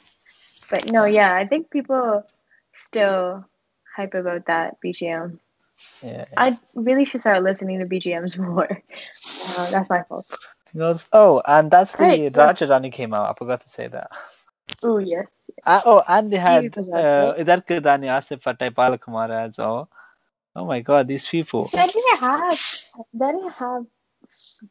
But 0.69 0.91
no, 0.91 1.06
yeah, 1.06 1.34
I 1.34 1.47
think 1.47 1.69
people 1.69 2.25
still 2.73 3.45
hype 3.95 4.13
about 4.13 4.45
that 4.47 4.77
BGM. 4.82 5.39
Yeah. 6.03 6.25
I 6.36 6.58
really 6.75 7.06
should 7.06 7.21
start 7.21 7.43
listening 7.43 7.80
to 7.80 7.86
BGMs 7.86 8.38
more. 8.39 8.69
Uh, 8.69 9.71
that's 9.71 9.89
my 9.89 10.03
fault. 10.03 10.25
Oh, 11.13 11.41
and 11.47 11.71
that's 11.71 11.93
the 11.95 12.03
Right, 12.03 12.19
yeah. 12.19 12.89
Came 12.89 13.13
out. 13.13 13.30
I 13.30 13.34
forgot 13.34 13.62
to 13.62 13.69
say 13.69 13.88
that. 13.88 14.12
Oh 14.84 14.97
yes. 14.99 15.49
Uh, 15.65 15.82
oh, 15.86 16.03
and 16.08 16.32
they 16.32 16.38
had 16.38 16.77
uh, 16.77 17.34
Idar 17.38 17.65
Kidani, 17.65 18.08
Asif 18.08 18.41
Pattai, 18.41 18.69
Balakumara 18.69 19.47
as 19.47 19.58
well. 19.58 19.89
Oh 20.56 20.65
my 20.65 20.82
god, 20.82 21.08
these 21.08 21.27
people. 21.27 21.69
They 21.73 21.86
didn't 21.86 22.19
have. 22.19 22.60
They 23.13 23.27
didn't 23.27 23.53
have 23.53 23.86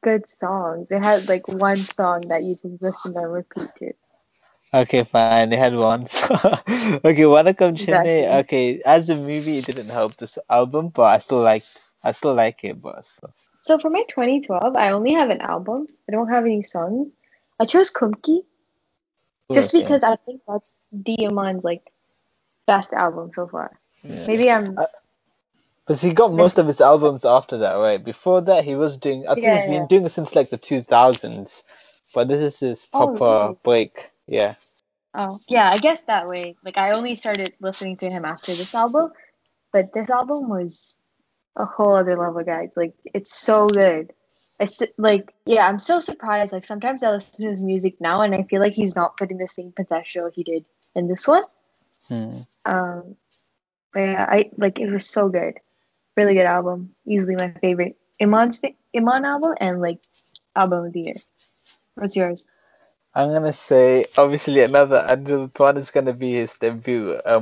good 0.02 0.28
songs. 0.28 0.88
They 0.88 0.98
had 0.98 1.28
like 1.28 1.48
one 1.48 1.76
song 1.76 2.22
that 2.28 2.42
you 2.44 2.54
just 2.54 2.82
listen 2.82 3.16
and 3.16 3.32
repeat 3.32 3.68
to. 3.76 3.92
Okay, 4.74 5.04
fine. 5.04 5.50
They 5.50 5.56
had 5.56 5.74
one. 5.74 6.06
song. 6.06 6.38
okay, 6.38 7.24
Chennai. 7.24 7.72
Exactly. 7.72 8.26
Okay, 8.26 8.82
as 8.84 9.08
a 9.10 9.16
movie, 9.16 9.58
it 9.58 9.66
didn't 9.66 9.88
help 9.90 10.16
this 10.16 10.38
album, 10.50 10.88
but 10.88 11.02
I 11.04 11.18
still 11.18 11.42
like. 11.42 11.64
I 12.02 12.12
still 12.12 12.34
like 12.34 12.62
it, 12.64 12.80
but 12.80 13.04
still. 13.04 13.32
So 13.62 13.78
for 13.78 13.90
my 13.90 14.04
2012, 14.08 14.76
I 14.76 14.90
only 14.90 15.12
have 15.14 15.30
an 15.30 15.40
album. 15.40 15.86
I 16.08 16.12
don't 16.12 16.28
have 16.28 16.44
any 16.44 16.62
songs. 16.62 17.08
I 17.58 17.64
chose 17.64 17.92
Kumki 17.92 18.42
just 19.54 19.72
because 19.72 20.02
I 20.02 20.16
think 20.16 20.42
that's 20.48 20.76
D. 21.02 21.16
Imman's 21.20 21.64
like 21.64 21.82
best 22.66 22.92
album 22.92 23.30
so 23.32 23.46
far. 23.46 23.78
yeah. 24.02 24.24
Maybe 24.26 24.50
I'm 24.50 24.76
But 25.86 26.00
he 26.00 26.12
got 26.14 26.32
most 26.32 26.58
of 26.58 26.66
his 26.66 26.80
albums 26.80 27.24
after 27.24 27.58
that, 27.58 27.78
right? 27.78 28.02
Before 28.02 28.40
that, 28.42 28.64
he 28.64 28.74
was 28.74 28.98
doing. 28.98 29.26
I 29.28 29.34
think 29.34 29.52
he's 29.52 29.64
been 29.64 29.72
yeah. 29.74 29.86
doing 29.88 30.04
it 30.06 30.10
since 30.10 30.34
like 30.34 30.50
the 30.50 30.58
two 30.58 30.82
thousands, 30.82 31.64
but 32.14 32.28
this 32.28 32.40
is 32.42 32.60
his 32.60 32.88
Oh, 32.92 33.16
proper 33.16 33.24
really? 33.44 33.58
break. 33.64 34.10
Yeah. 34.26 34.54
oh 35.14 35.40
yeah, 35.48 35.68
I 35.70 35.78
guess 35.78 36.02
that 36.02 36.26
way. 36.28 36.56
Like 36.64 36.76
I 36.78 36.92
only 36.92 37.14
started 37.14 37.54
listening 37.60 37.98
to 37.98 38.10
him 38.10 38.24
after 38.24 38.54
this 38.54 38.74
album, 38.74 39.12
but 39.72 39.92
this 39.92 40.10
album 40.10 40.48
was 40.48 40.96
a 41.56 41.64
whole 41.66 41.94
other 41.96 42.16
level, 42.18 42.42
guys. 42.44 42.72
Like 42.76 42.94
it's 43.04 43.34
so 43.36 43.68
good. 43.68 44.12
I 44.58 44.64
st- 44.64 44.92
like 44.98 45.34
yeah, 45.44 45.66
I'm 45.68 45.78
so 45.78 46.00
surprised. 46.00 46.52
Like 46.52 46.64
sometimes 46.64 47.02
I 47.02 47.10
listen 47.12 47.44
to 47.44 47.50
his 47.50 47.60
music 47.60 48.00
now 48.00 48.22
and 48.22 48.34
I 48.34 48.42
feel 48.44 48.60
like 48.60 48.72
he's 48.72 48.96
not 48.96 49.16
putting 49.16 49.38
the 49.38 49.48
same 49.48 49.72
potential 49.72 50.30
he 50.32 50.42
did 50.42 50.64
in 50.94 51.08
this 51.08 51.28
one. 51.28 51.44
Hmm. 52.08 52.38
Um, 52.64 53.16
but 53.92 54.00
yeah, 54.00 54.26
I 54.28 54.50
like 54.56 54.80
it 54.80 54.90
was 54.90 55.06
so 55.06 55.28
good, 55.28 55.60
really 56.16 56.34
good 56.34 56.46
album. 56.46 56.94
Easily 57.06 57.36
my 57.36 57.52
favorite 57.60 57.96
Imman's 58.18 58.58
fa- 58.58 58.74
Iman 58.94 59.24
album 59.24 59.54
and 59.60 59.80
like 59.80 59.98
album 60.54 60.86
of 60.86 60.92
the 60.92 61.00
year. 61.00 61.16
What's 61.94 62.16
yours? 62.16 62.48
I'm 63.14 63.30
gonna 63.32 63.52
say 63.52 64.06
obviously 64.16 64.60
another 64.62 65.04
another 65.08 65.50
one 65.56 65.76
is 65.78 65.90
gonna 65.90 66.12
be 66.12 66.32
his 66.32 66.58
debut, 66.58 67.12
uh. 67.12 67.40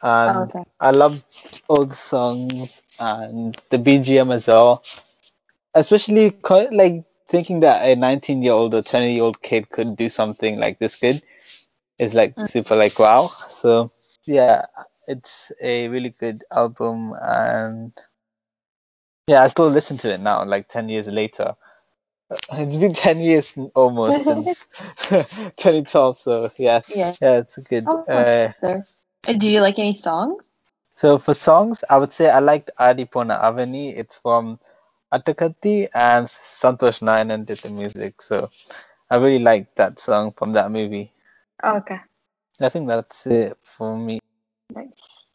And 0.00 0.36
oh, 0.36 0.42
okay. 0.42 0.64
I 0.78 0.92
love 0.92 1.24
all 1.66 1.84
the 1.84 1.96
songs 1.96 2.82
and 3.00 3.60
the 3.70 3.78
BGM 3.78 4.32
as 4.32 4.46
well. 4.46 4.84
Especially 5.78 6.34
like 6.72 7.04
thinking 7.28 7.60
that 7.60 7.84
a 7.84 7.96
19 7.96 8.42
year 8.42 8.52
old 8.52 8.74
or 8.74 8.82
20 8.82 9.14
year 9.14 9.24
old 9.24 9.42
kid 9.42 9.70
could 9.70 9.96
do 9.96 10.08
something 10.08 10.58
like 10.58 10.78
this 10.78 10.96
good 10.96 11.22
is 11.98 12.14
like 12.14 12.34
Mm. 12.36 12.46
super 12.46 12.76
like 12.76 12.98
wow. 12.98 13.26
So 13.48 13.90
yeah, 14.26 14.66
it's 15.06 15.52
a 15.60 15.88
really 15.88 16.10
good 16.10 16.44
album 16.52 17.14
and 17.20 17.92
yeah, 19.28 19.42
I 19.42 19.48
still 19.48 19.68
listen 19.68 19.96
to 19.98 20.12
it 20.14 20.20
now, 20.20 20.44
like 20.44 20.68
10 20.68 20.88
years 20.88 21.08
later. 21.08 21.54
It's 22.52 22.76
been 22.76 22.94
10 23.06 23.20
years 23.20 23.56
almost 23.74 24.24
since 24.24 24.66
2012, 25.56 26.18
so 26.18 26.50
yeah, 26.58 26.80
Yeah. 26.88 27.14
yeah, 27.20 27.38
it's 27.38 27.58
a 27.58 27.62
good. 27.62 27.86
Oh, 27.86 28.04
Uh. 28.06 28.50
Uh, 28.62 29.32
Do 29.38 29.48
you 29.48 29.60
like 29.60 29.78
any 29.78 29.94
songs? 29.94 30.52
so 30.94 31.18
for 31.18 31.34
songs, 31.34 31.84
I 31.88 31.98
would 31.98 32.12
say 32.12 32.30
I 32.30 32.40
liked 32.40 32.70
Aadi 32.78 33.04
Pona 33.06 33.38
Aavani. 33.40 33.96
It's 33.96 34.18
from 34.18 34.58
Attakathi 35.12 35.88
and 35.94 36.26
Santhosh 36.26 37.00
Narayanan 37.00 37.46
did 37.46 37.58
the 37.58 37.70
music. 37.70 38.20
So 38.22 38.50
I 39.10 39.16
really 39.16 39.38
liked 39.38 39.76
that 39.76 39.98
song 40.00 40.32
from 40.32 40.52
that 40.52 40.70
movie. 40.70 41.12
Oh, 41.62 41.76
okay. 41.78 41.98
I 42.60 42.68
think 42.68 42.88
that's 42.88 43.26
it 43.26 43.56
for 43.62 43.96
me. 43.96 44.20
Nice. 44.74 45.30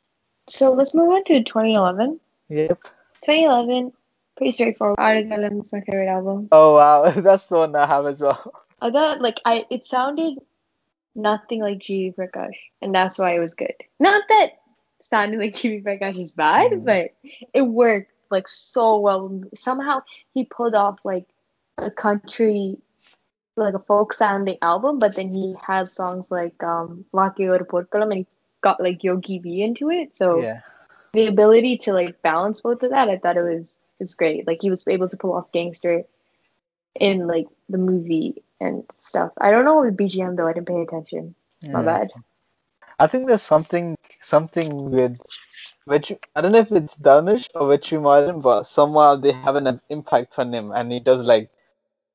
So 0.47 0.71
let's 0.73 0.93
move 0.93 1.09
on 1.09 1.23
to 1.25 1.43
2011. 1.43 2.19
Yep. 2.49 2.83
2011, 3.23 3.93
pretty 4.37 4.51
straightforward. 4.51 4.99
Aadukalam 4.99 5.61
is 5.61 5.71
my 5.73 5.81
favorite 5.81 6.07
album. 6.09 6.49
Oh 6.51 6.75
wow, 6.75 7.09
that's 7.15 7.45
the 7.45 7.55
one 7.55 7.75
I 7.75 7.85
have 7.87 8.05
as 8.05 8.19
well. 8.19 8.53
I 8.81 8.91
thought 8.91 9.21
like 9.21 9.39
I 9.45 9.65
it 9.71 9.85
sounded 9.85 10.39
nothing 11.15 11.61
like 11.61 11.79
G 11.79 12.13
Prakash, 12.17 12.57
and 12.81 12.93
that's 12.93 13.17
why 13.17 13.35
it 13.35 13.39
was 13.39 13.53
good. 13.55 13.73
Not 13.99 14.23
that 14.27 14.49
sounding 15.01 15.39
like 15.39 15.55
G 15.55 15.81
Prakash 15.81 16.19
is 16.19 16.33
bad, 16.33 16.71
Mm. 16.71 16.85
but 16.85 17.11
it 17.53 17.61
worked 17.61 18.11
like 18.33 18.49
so 18.49 18.99
well. 18.99 19.41
Somehow 19.55 20.03
he 20.35 20.45
pulled 20.45 20.75
off 20.75 20.99
like 21.05 21.27
a 21.79 21.91
country, 21.91 22.77
like 23.57 23.75
a 23.75 23.79
folk 23.79 24.13
sounding 24.13 24.57
album, 24.61 24.99
but 24.99 25.15
then 25.15 25.29
he 25.29 25.55
had 25.65 25.91
songs 25.91 26.31
like 26.31 26.61
um 26.63 27.05
Laki 27.13 27.47
Or 27.49 27.63
Porkalam 27.65 28.11
and 28.11 28.19
he 28.19 28.27
got 28.61 28.81
like 28.81 29.03
Yogi 29.03 29.39
B 29.39 29.63
into 29.63 29.91
it. 29.91 30.15
So 30.17 30.41
Yeah. 30.41 30.61
the 31.13 31.27
ability 31.27 31.77
to 31.85 31.93
like 31.93 32.21
balance 32.23 32.61
both 32.61 32.83
of 32.83 32.91
that, 32.91 33.09
I 33.09 33.17
thought 33.17 33.37
it 33.37 33.43
was 33.43 33.81
was 33.99 34.15
great. 34.15 34.47
Like 34.47 34.59
he 34.61 34.69
was 34.71 34.83
able 34.87 35.09
to 35.09 35.17
pull 35.17 35.33
off 35.33 35.51
gangster 35.53 36.03
in 36.99 37.27
like 37.27 37.47
the 37.69 37.77
movie 37.77 38.43
and 38.61 38.83
stuff. 38.99 39.31
I 39.39 39.51
don't 39.51 39.65
know 39.65 39.81
with 39.81 39.97
BGM 39.97 40.35
though. 40.35 40.47
I 40.47 40.53
didn't 40.53 40.67
pay 40.67 40.81
attention. 40.81 41.35
My 41.71 41.81
Mm. 41.81 41.83
bad. 41.83 42.09
I 42.99 43.07
think 43.07 43.27
there's 43.27 43.41
something 43.43 43.97
something 44.21 44.91
with 44.91 45.19
which 45.85 46.13
I 46.35 46.41
don't 46.41 46.51
know 46.51 46.59
if 46.59 46.71
it's 46.71 46.97
Dhanush 46.97 47.49
or 47.55 47.67
Vetrimaaran, 47.67 48.41
but 48.41 48.63
somehow 48.63 49.15
they 49.15 49.31
have 49.33 49.55
an 49.55 49.81
impact 49.89 50.39
on 50.39 50.53
him, 50.53 50.71
and 50.71 50.91
he 50.91 50.99
does 50.99 51.25
like 51.25 51.49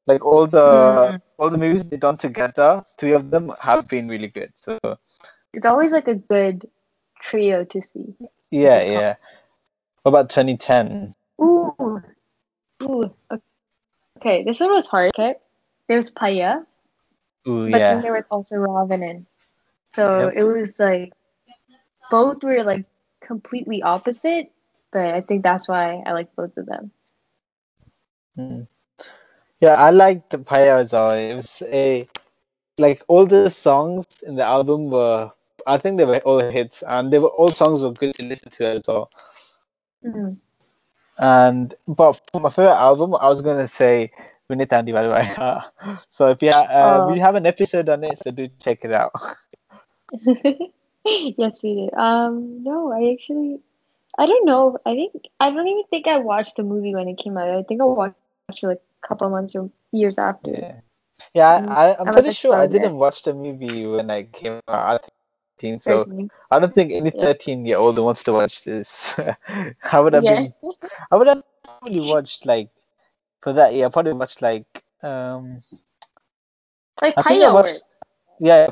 like 0.06 0.24
all 0.24 0.46
the 0.46 0.58
Mm. 0.58 1.20
all 1.38 1.50
the 1.50 1.58
movies 1.58 1.84
they've 1.88 2.00
done 2.00 2.16
together. 2.18 2.82
Three 2.98 3.12
of 3.12 3.30
them 3.30 3.52
have 3.60 3.88
been 3.88 4.08
really 4.08 4.28
good. 4.28 4.52
So 4.56 4.78
It's 5.52 5.66
always 5.66 5.92
like 5.92 6.08
a 6.08 6.16
good 6.16 6.68
trio 7.22 7.64
to 7.64 7.82
see. 7.82 8.14
yeah, 8.50 8.82
yeah. 8.82 9.14
What 10.02 10.10
about 10.10 10.30
2010? 10.30 11.14
Ooh, 11.40 12.02
ooh. 12.82 13.14
Okay, 14.18 14.42
this 14.44 14.60
one 14.60 14.72
was 14.72 14.88
hard. 14.88 15.12
Okay, 15.14 15.34
there 15.88 15.96
was 15.98 16.10
Paiyaa, 16.12 16.64
Ooh, 17.46 17.70
but 17.70 17.78
then 17.78 18.02
there 18.02 18.12
was 18.12 18.24
also 18.30 18.56
Ravanan. 18.56 19.26
So 19.94 20.28
Yep. 20.28 20.34
it 20.36 20.44
was 20.44 20.78
like 20.78 21.12
both 22.10 22.42
were 22.42 22.62
like 22.64 22.84
completely 23.28 23.82
opposite, 23.82 24.50
but 24.92 25.14
I 25.14 25.20
think 25.20 25.42
that's 25.44 25.68
why 25.68 26.02
I 26.06 26.12
like 26.12 26.34
both 26.34 26.56
of 26.56 26.66
them. 26.66 26.90
Mm. 28.38 28.66
yeah. 29.60 29.74
I 29.74 29.90
liked 29.90 30.30
the 30.30 30.38
Paiyaa 30.38 30.80
as 30.80 30.92
well. 30.92 31.12
It 31.12 31.34
was 31.34 31.62
a 31.66 32.08
like 32.78 33.02
all 33.08 33.26
the 33.26 33.50
songs 33.50 34.06
in 34.26 34.36
the 34.36 34.44
album 34.44 34.90
were. 34.90 35.30
I 35.66 35.76
think 35.78 35.98
they 35.98 36.04
were 36.06 36.18
all 36.24 36.38
hits, 36.40 36.82
and 36.86 37.12
they 37.12 37.18
were 37.18 37.34
all 37.40 37.50
songs 37.50 37.82
were 37.82 37.92
good 37.92 38.14
to 38.16 38.24
listen 38.24 38.50
to 38.58 38.64
as 38.66 38.84
well. 38.88 39.10
Mhm. 40.04 40.38
And 41.18 41.74
but 41.86 42.12
for 42.32 42.40
my 42.40 42.50
favorite 42.50 42.80
album, 42.90 43.14
I 43.14 43.28
was 43.28 43.42
gonna 43.42 43.68
say 43.68 44.12
Vinnaithaandi 44.50 44.92
Varuvaayaa. 44.96 45.62
So 46.16 46.28
if 46.30 46.42
you 46.42 46.52
ha- 46.52 46.70
uh, 46.70 46.98
Oh. 47.04 47.12
we 47.12 47.18
have 47.18 47.34
an 47.34 47.46
episode 47.46 47.88
on 47.88 48.04
it, 48.04 48.18
so 48.18 48.30
do 48.30 48.48
check 48.64 48.84
it 48.84 48.92
out. 48.92 49.12
yes, 51.38 51.62
we 51.62 51.74
did. 51.74 51.94
Um, 51.94 52.62
no, 52.62 52.92
I 52.92 53.12
actually, 53.12 53.60
I 54.18 54.26
don't 54.26 54.46
know. 54.46 54.78
I 54.86 54.94
think 54.94 55.12
I 55.40 55.50
don't 55.50 55.68
even 55.68 55.84
think 55.90 56.06
I 56.08 56.18
watched 56.18 56.56
the 56.56 56.64
movie 56.64 56.94
when 56.94 57.08
it 57.08 57.18
came 57.18 57.36
out. 57.38 57.50
I 57.50 57.62
think 57.62 57.80
I 57.82 57.84
watched 57.84 58.16
it 58.16 58.66
like 58.66 58.82
a 59.04 59.06
couple 59.08 59.28
months 59.30 59.54
or 59.56 59.70
years 59.92 60.18
after. 60.18 60.52
Yeah, 60.52 60.80
yeah. 61.34 61.60
Mm, 61.60 61.68
I, 61.68 61.96
I'm 61.98 62.10
I'm 62.10 62.12
pretty 62.12 62.30
sure 62.30 62.54
I 62.56 62.66
didn't 62.66 62.96
watch 62.96 63.22
the 63.22 63.34
movie 63.34 63.86
when 63.86 64.10
I 64.10 64.24
came 64.24 64.60
out. 64.68 65.02
13, 65.58 65.80
so 65.80 66.06
Certainly. 66.06 66.30
I 66.50 66.58
don't 66.60 66.74
think 66.74 66.92
any 66.92 67.10
Yeah. 67.12 67.26
13 67.26 67.66
year 67.66 67.78
old 67.78 67.98
wants 67.98 68.22
to 68.24 68.32
watch 68.32 68.64
this. 68.64 69.18
I 69.92 70.00
would 70.00 70.14
have 70.14 70.26
Yeah. 70.26 70.26
been, 70.26 70.52
I 71.10 71.16
would 71.16 71.28
have 71.28 71.42
probably 71.64 72.00
watched 72.00 72.46
like 72.46 72.70
for 73.42 73.52
that 73.54 73.74
Yeah, 73.74 73.88
probably 73.88 74.12
watched 74.12 74.42
like 74.42 74.84
um 75.02 75.60
Like 77.02 77.16
I 77.16 77.22
think 77.22 77.44
I 77.44 77.52
watched 77.52 77.82
yeah, 78.40 78.68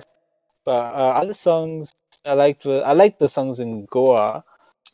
but 0.64 0.94
uh, 0.94 1.12
other 1.20 1.34
songs 1.34 1.94
I 2.26 2.32
liked 2.34 2.66
I 2.66 2.92
liked 2.92 3.18
the 3.18 3.28
songs 3.28 3.60
in 3.60 3.86
Goa. 3.86 4.44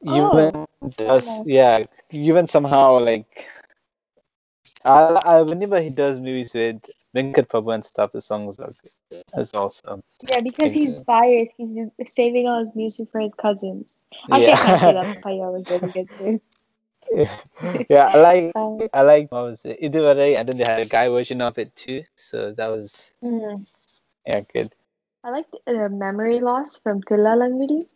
Even 0.05 0.67
nice. 0.99 1.43
yeah, 1.45 1.85
even 2.11 2.47
somehow 2.47 2.99
like 2.99 3.47
I, 4.85 4.99
I 5.25 5.43
whenever 5.43 5.81
he 5.81 5.91
does 5.91 6.19
movies 6.19 6.55
with 6.55 6.83
Venkat 7.15 7.49
Prabhu 7.49 7.75
and 7.75 7.85
stuff, 7.85 8.13
the 8.13 8.21
songs 8.21 8.59
are 8.59 8.73
good 9.11 9.23
as 9.35 9.55
also. 9.55 10.03
Yeah, 10.29 10.41
because 10.41 10.73
he's 10.73 11.01
biased. 11.01 11.53
He's 11.57 11.89
saving 12.07 12.49
all 12.49 12.61
his 12.61 12.75
music 12.75 13.09
for 13.11 13.21
his 13.21 13.33
cousins. 13.35 14.05
I 14.31 14.41
Yeah. 14.41 14.57
can't 14.57 14.81
say 14.81 14.93
that 14.93 15.23
Paiyaa 15.23 15.53
was 15.53 15.69
really 15.71 15.93
good 15.93 16.09
too. 16.19 16.41
yeah, 17.89 18.09
I 18.09 18.19
like 18.19 18.53
Um, 18.57 18.89
I 18.93 19.03
like 19.03 19.31
what 19.33 19.45
was 19.45 19.65
it? 19.65 19.81
Idhuvarai 19.81 20.37
and 20.37 20.49
then 20.49 20.57
they 20.57 20.65
had 20.65 20.81
a 20.81 20.87
guy 20.87 21.09
version 21.09 21.41
of 21.41 21.59
it 21.59 21.75
too. 21.77 22.03
So 22.17 22.53
that 22.53 22.69
was 22.69 23.15
mm. 23.23 23.67
yeah 24.27 24.41
good. 24.53 24.73
I 25.25 25.31
liked 25.31 25.57
uh, 25.67 25.89
Memory 25.89 26.41
Loss 26.41 26.79
from 26.81 27.01
Thillalangadi. 27.03 27.87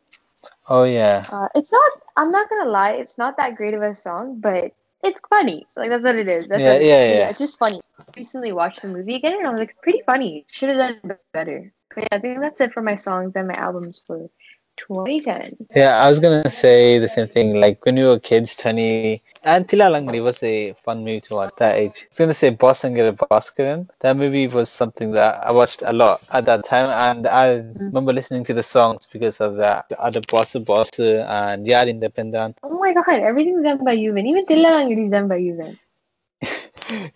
Oh 0.69 0.85
yeah. 0.85 1.27
Uh, 1.31 1.49
it's 1.55 1.73
not. 1.73 1.93
I'm 2.17 2.31
not 2.31 2.49
gonna 2.49 2.71
lie. 2.71 2.93
It's 2.93 3.19
not 3.19 3.37
that 3.39 3.57
great 3.57 3.75
of 3.75 3.83
a 3.83 3.95
song, 3.95 4.39
but 4.41 4.73
it's 5.03 5.21
funny. 5.29 5.67
Like 5.77 5.91
that's 5.91 6.05
what 6.05 6.17
it 6.17 6.29
is. 6.29 6.47
That's 6.49 6.67
Yeah, 6.67 6.73
it 6.75 6.83
is. 6.83 6.89
yeah, 6.89 7.05
yeah. 7.15 7.29
It's 7.31 7.39
just 7.39 7.59
funny. 7.59 7.81
Recently 8.17 8.53
watched 8.53 8.83
the 8.83 8.89
movie 8.89 9.17
again, 9.17 9.39
and 9.39 9.47
I 9.47 9.51
was 9.51 9.61
like, 9.61 9.77
pretty 9.83 10.03
funny. 10.07 10.47
Should 10.51 10.71
have 10.71 10.79
done 10.79 11.01
better. 11.09 11.73
But 11.73 12.05
yeah, 12.05 12.09
I 12.13 12.19
think 12.19 12.41
that's 12.41 12.61
it 12.61 12.73
for 12.73 12.83
my 12.83 12.97
songs 12.97 13.33
and 13.37 13.49
my 13.49 13.55
albums 13.55 14.03
for 14.07 14.29
2010. 14.77 15.67
Yeah, 15.75 15.99
I 16.05 16.09
was 16.09 16.21
gonna 16.21 16.51
say 16.51 16.99
the 16.99 17.09
same 17.09 17.27
thing. 17.29 17.55
Like 17.55 17.85
when 17.85 17.97
we 17.97 18.05
were 18.05 18.19
kids, 18.19 18.55
Tony 18.55 19.23
and 19.43 19.67
Thillalangadi 19.69 20.23
was 20.23 20.43
a 20.43 20.73
fun 20.75 21.05
movie 21.05 21.21
to 21.23 21.35
watch 21.35 21.49
at 21.53 21.57
that 21.59 21.77
age. 21.77 22.05
I 22.05 22.07
was 22.11 22.19
gonna 22.19 22.35
say 22.35 22.51
Boss 22.51 22.83
Engira 22.83 23.13
Bhaskaran. 23.13 23.89
That 24.01 24.17
movie 24.17 24.47
was 24.47 24.69
something 24.69 25.13
that 25.13 25.45
I 25.47 25.53
watched 25.53 25.83
a 25.83 25.93
lot 25.93 26.23
at 26.33 26.45
that 26.47 26.65
time, 26.65 26.91
and 26.91 27.27
I 27.27 27.47
mm. 27.57 27.79
remember 27.79 28.13
listening 28.13 28.45
to 28.45 28.55
the 28.55 28.63
songs 28.63 29.07
because 29.13 29.41
of 29.41 29.57
that. 29.57 29.89
The 29.89 30.01
other 30.01 30.21
Boss 30.21 30.55
Boss 30.55 30.91
and 30.99 31.67
Yar 31.67 31.85
Independan. 31.85 32.55
Oh 32.63 32.79
my 32.79 32.93
god, 32.93 33.09
everything's 33.09 33.63
done 33.63 33.85
by 33.85 33.93
you, 33.93 34.13
Yuvan. 34.13 34.27
Even 34.27 34.47
Thillalangadi 34.47 35.05
is 35.05 35.11
done 35.11 35.29
by 35.29 35.39
Yuvan. 35.39 35.71
Yeah, 35.71 35.86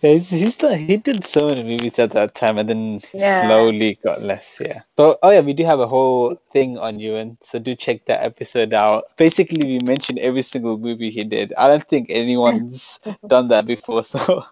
he's, 0.01 0.29
he's 0.29 0.59
he 0.61 0.97
did 0.97 1.23
so 1.25 1.47
many 1.47 1.63
movies 1.63 1.97
at 1.99 2.11
that 2.11 2.35
time 2.35 2.57
and 2.57 2.69
then 2.69 2.99
Yeah. 3.13 3.39
slowly 3.41 3.97
got 4.03 4.21
less 4.21 4.59
yeah 4.59 4.81
but 4.95 5.17
oh 5.23 5.29
yeah 5.29 5.39
we 5.41 5.53
do 5.53 5.63
have 5.63 5.79
a 5.79 5.87
whole 5.87 6.35
thing 6.51 6.77
on 6.77 6.97
Yuvan 6.99 7.37
so 7.41 7.59
do 7.59 7.75
check 7.75 8.05
that 8.05 8.23
episode 8.23 8.73
out 8.73 9.05
basically 9.17 9.65
we 9.65 9.79
mentioned 9.85 10.19
every 10.19 10.41
single 10.41 10.77
movie 10.77 11.09
he 11.09 11.23
did 11.23 11.53
I 11.57 11.67
don't 11.67 11.87
think 11.87 12.07
anyone's 12.09 12.99
done 13.27 13.47
that 13.49 13.65
before 13.65 14.03
so 14.03 14.43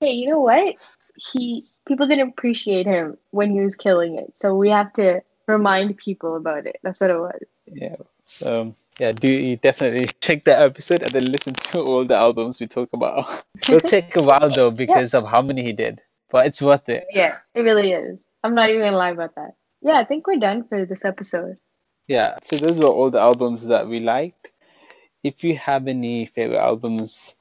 Hey, 0.00 0.12
you 0.12 0.28
know 0.28 0.40
what? 0.40 0.74
He 1.16 1.64
people 1.86 2.06
didn't 2.06 2.28
appreciate 2.28 2.86
him 2.86 3.16
when 3.30 3.50
he 3.50 3.60
was 3.60 3.74
killing 3.74 4.18
it, 4.18 4.36
so 4.36 4.54
we 4.54 4.70
have 4.70 4.92
to 4.94 5.22
remind 5.46 5.96
people 5.96 6.36
about 6.36 6.66
it. 6.66 6.76
That's 6.82 7.00
what 7.00 7.10
it 7.10 7.18
was. 7.18 7.42
yeah 7.72 7.96
um 8.46 8.74
yeah 8.98 9.12
do 9.12 9.56
definitely 9.56 10.08
check 10.20 10.44
that 10.44 10.60
episode 10.60 11.02
and 11.02 11.12
then 11.12 11.30
listen 11.30 11.54
to 11.54 11.80
all 11.80 12.04
the 12.04 12.16
albums 12.16 12.60
we 12.60 12.66
talk 12.66 12.88
about 12.92 13.44
it'll 13.68 13.80
take 13.80 14.16
a 14.16 14.22
while 14.22 14.50
though 14.50 14.70
because 14.70 15.14
of 15.14 15.26
how 15.26 15.42
many 15.42 15.62
he 15.62 15.72
did 15.72 16.02
but 16.30 16.46
it's 16.46 16.60
worth 16.60 16.88
it 16.88 17.06
Yeah, 17.10 17.36
it 17.54 17.62
really 17.62 17.92
is. 17.92 18.26
I'm 18.44 18.54
not 18.54 18.68
even 18.68 18.82
gonna 18.82 18.96
lie 18.96 19.10
about 19.10 19.34
that. 19.36 19.54
Yeah, 19.80 19.98
I 19.98 20.04
think 20.04 20.26
we're 20.26 20.38
done 20.38 20.64
for 20.64 20.84
this 20.84 21.04
episode. 21.04 21.56
Yeah, 22.06 22.38
so 22.42 22.56
those 22.56 22.78
were 22.78 22.86
all 22.86 23.10
the 23.10 23.20
albums 23.20 23.66
that 23.66 23.86
we 23.88 24.00
liked. 24.00 24.50
If 25.22 25.44
you 25.44 25.56
have 25.56 25.88
any 25.88 26.26
favorite 26.26 26.58
albums 26.58 27.36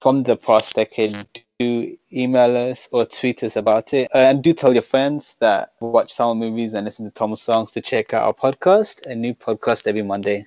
from 0.00 0.22
the 0.22 0.36
past 0.36 0.74
decade, 0.74 1.26
do 1.58 1.96
email 2.12 2.70
us 2.70 2.88
or 2.92 3.04
tweet 3.04 3.42
us 3.42 3.56
about 3.56 3.92
it. 3.92 4.08
Uh, 4.14 4.18
and 4.18 4.42
do 4.42 4.52
tell 4.52 4.72
your 4.72 4.82
friends 4.82 5.36
that 5.40 5.72
watch 5.80 6.12
sound 6.12 6.38
movies 6.38 6.74
and 6.74 6.84
listen 6.84 7.06
to 7.06 7.10
Tamil 7.10 7.36
songs 7.36 7.72
to 7.72 7.80
check 7.80 8.14
out 8.14 8.22
our 8.22 8.34
podcast, 8.34 9.04
a 9.06 9.14
new 9.14 9.34
podcast 9.34 9.86
every 9.86 10.02
Monday. 10.02 10.46